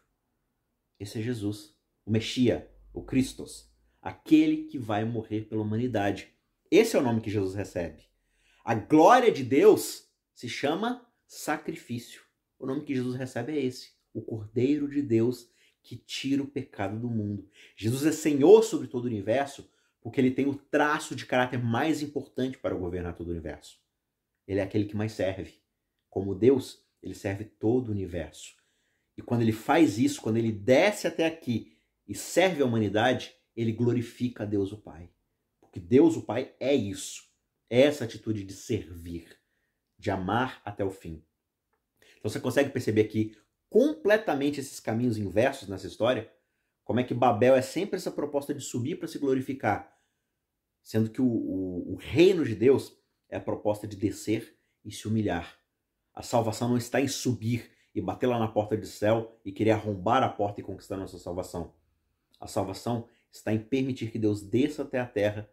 [0.99, 1.75] Esse é Jesus,
[2.05, 3.69] o Messias, o Christos,
[4.01, 6.33] aquele que vai morrer pela humanidade.
[6.71, 8.03] Esse é o nome que Jesus recebe.
[8.63, 12.21] A glória de Deus se chama sacrifício.
[12.57, 15.49] O nome que Jesus recebe é esse, o Cordeiro de Deus
[15.83, 17.47] que tira o pecado do mundo.
[17.75, 19.69] Jesus é Senhor sobre todo o universo
[20.05, 23.79] porque ele tem o traço de caráter mais importante para governar todo o universo.
[24.47, 25.59] Ele é aquele que mais serve.
[26.11, 28.55] Como Deus, ele serve todo o universo.
[29.17, 33.71] E quando ele faz isso, quando ele desce até aqui e serve a humanidade, ele
[33.71, 35.09] glorifica a Deus o Pai.
[35.59, 37.23] Porque Deus o Pai é isso.
[37.69, 39.37] É essa atitude de servir,
[39.97, 41.23] de amar até o fim.
[42.17, 43.35] Então você consegue perceber aqui
[43.69, 46.31] completamente esses caminhos inversos nessa história?
[46.83, 49.91] Como é que Babel é sempre essa proposta de subir para se glorificar,
[50.83, 52.95] sendo que o, o, o reino de Deus
[53.27, 55.59] é a proposta de descer e se humilhar.
[56.13, 59.71] A salvação não está em subir, e bater lá na porta do céu e querer
[59.71, 61.73] arrombar a porta e conquistar nossa salvação.
[62.37, 65.49] A salvação está em permitir que Deus desça até a terra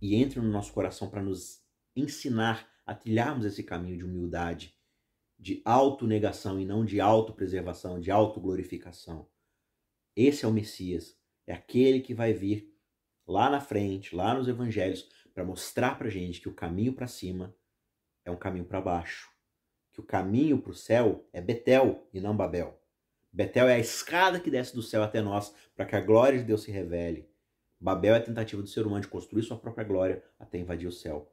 [0.00, 1.64] e entre no nosso coração para nos
[1.96, 4.76] ensinar a trilharmos esse caminho de humildade,
[5.38, 9.26] de autonegação e não de autopreservação, de autoglorificação.
[10.14, 12.74] Esse é o Messias, é aquele que vai vir
[13.26, 17.54] lá na frente, lá nos evangelhos, para mostrar para gente que o caminho para cima
[18.22, 19.30] é um caminho para baixo
[20.00, 22.78] o caminho para o céu é Betel e não Babel.
[23.32, 26.44] Betel é a escada que desce do céu até nós para que a glória de
[26.44, 27.30] Deus se revele,
[27.80, 30.92] Babel é a tentativa do ser humano de construir sua própria glória até invadir o
[30.92, 31.32] céu.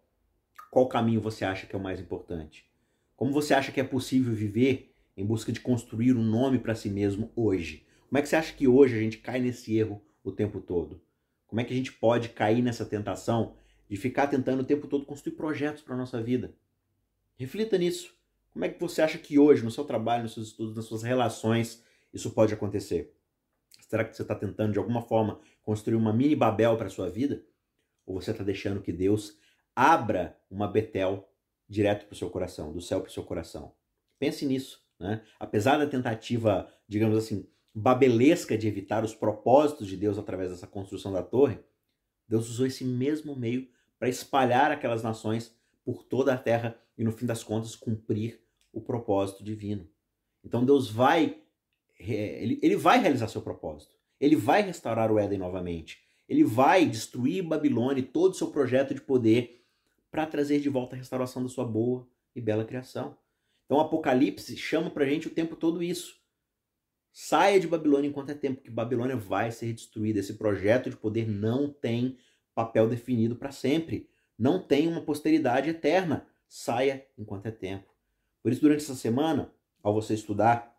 [0.72, 2.66] Qual caminho você acha que é o mais importante?
[3.18, 6.90] Como você acha que é possível viver em busca de construir um nome para si
[6.90, 7.86] mesmo hoje?
[8.08, 11.02] Como é que você acha que hoje a gente cai nesse erro o tempo todo?
[11.48, 13.58] Como é que a gente pode cair nessa tentação
[13.90, 16.56] de ficar tentando o tempo todo construir projetos para nossa vida?
[17.36, 18.17] Reflita nisso.
[18.58, 21.04] Como é que você acha que hoje, no seu trabalho, nos seus estudos, nas suas
[21.04, 23.16] relações, isso pode acontecer?
[23.88, 27.08] Será que você está tentando, de alguma forma, construir uma mini Babel para a sua
[27.08, 27.46] vida?
[28.04, 29.38] Ou você está deixando que Deus
[29.76, 31.32] abra uma Betel
[31.70, 33.76] direto para o seu coração, do céu para o seu coração?
[34.18, 34.84] Pense nisso.
[35.00, 35.22] Né?
[35.40, 41.14] Apesar da tentativa, digamos assim, babelesca de evitar os propósitos de Deus através dessa construção
[41.14, 41.60] da torre,
[42.28, 45.56] Deus usou esse mesmo meio para espalhar aquelas nações
[45.86, 48.47] por toda a terra e, no fim das contas, cumprir
[48.78, 49.88] o propósito divino.
[50.44, 51.42] Então Deus vai
[52.00, 53.96] ele, ele vai realizar seu propósito.
[54.20, 56.00] Ele vai restaurar o Éden novamente.
[56.30, 59.66] Ele vai destruir Babilônia e todo o seu projeto de poder
[60.12, 63.18] para trazer de volta a restauração da sua boa e bela criação.
[63.66, 66.18] Então o Apocalipse chama para a gente o tempo todo isso.
[67.12, 70.20] Saia de Babilônia enquanto é tempo, que Babilônia vai ser destruída.
[70.20, 72.18] Esse projeto de poder não tem
[72.54, 74.10] papel definido para sempre.
[74.38, 76.28] Não tem uma posteridade eterna.
[76.48, 77.97] Saia enquanto é tempo.
[78.48, 79.52] Por isso, durante essa semana,
[79.84, 80.74] ao você estudar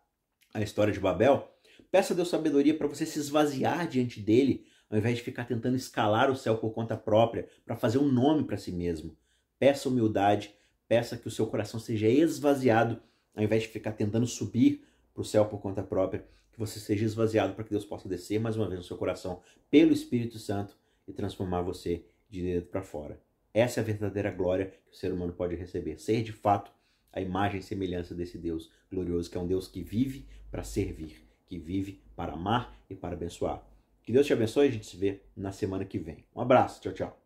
[0.51, 1.47] a história de Babel,
[1.91, 5.75] peça a Deus sabedoria para você se esvaziar diante dele, ao invés de ficar tentando
[5.75, 9.15] escalar o céu por conta própria, para fazer um nome para si mesmo.
[9.59, 10.51] Peça humildade,
[10.87, 12.99] peça que o seu coração seja esvaziado,
[13.35, 17.05] ao invés de ficar tentando subir para o céu por conta própria, que você seja
[17.05, 20.75] esvaziado para que Deus possa descer mais uma vez no seu coração pelo Espírito Santo
[21.07, 23.21] e transformar você de dentro para fora.
[23.53, 25.99] Essa é a verdadeira glória que o ser humano pode receber.
[25.99, 26.78] Ser de fato
[27.11, 31.23] a imagem e semelhança desse Deus glorioso, que é um Deus que vive para servir,
[31.45, 33.63] que vive para amar e para abençoar.
[34.03, 36.25] Que Deus te abençoe e a gente se vê na semana que vem.
[36.35, 37.18] Um abraço, tchau, tchau.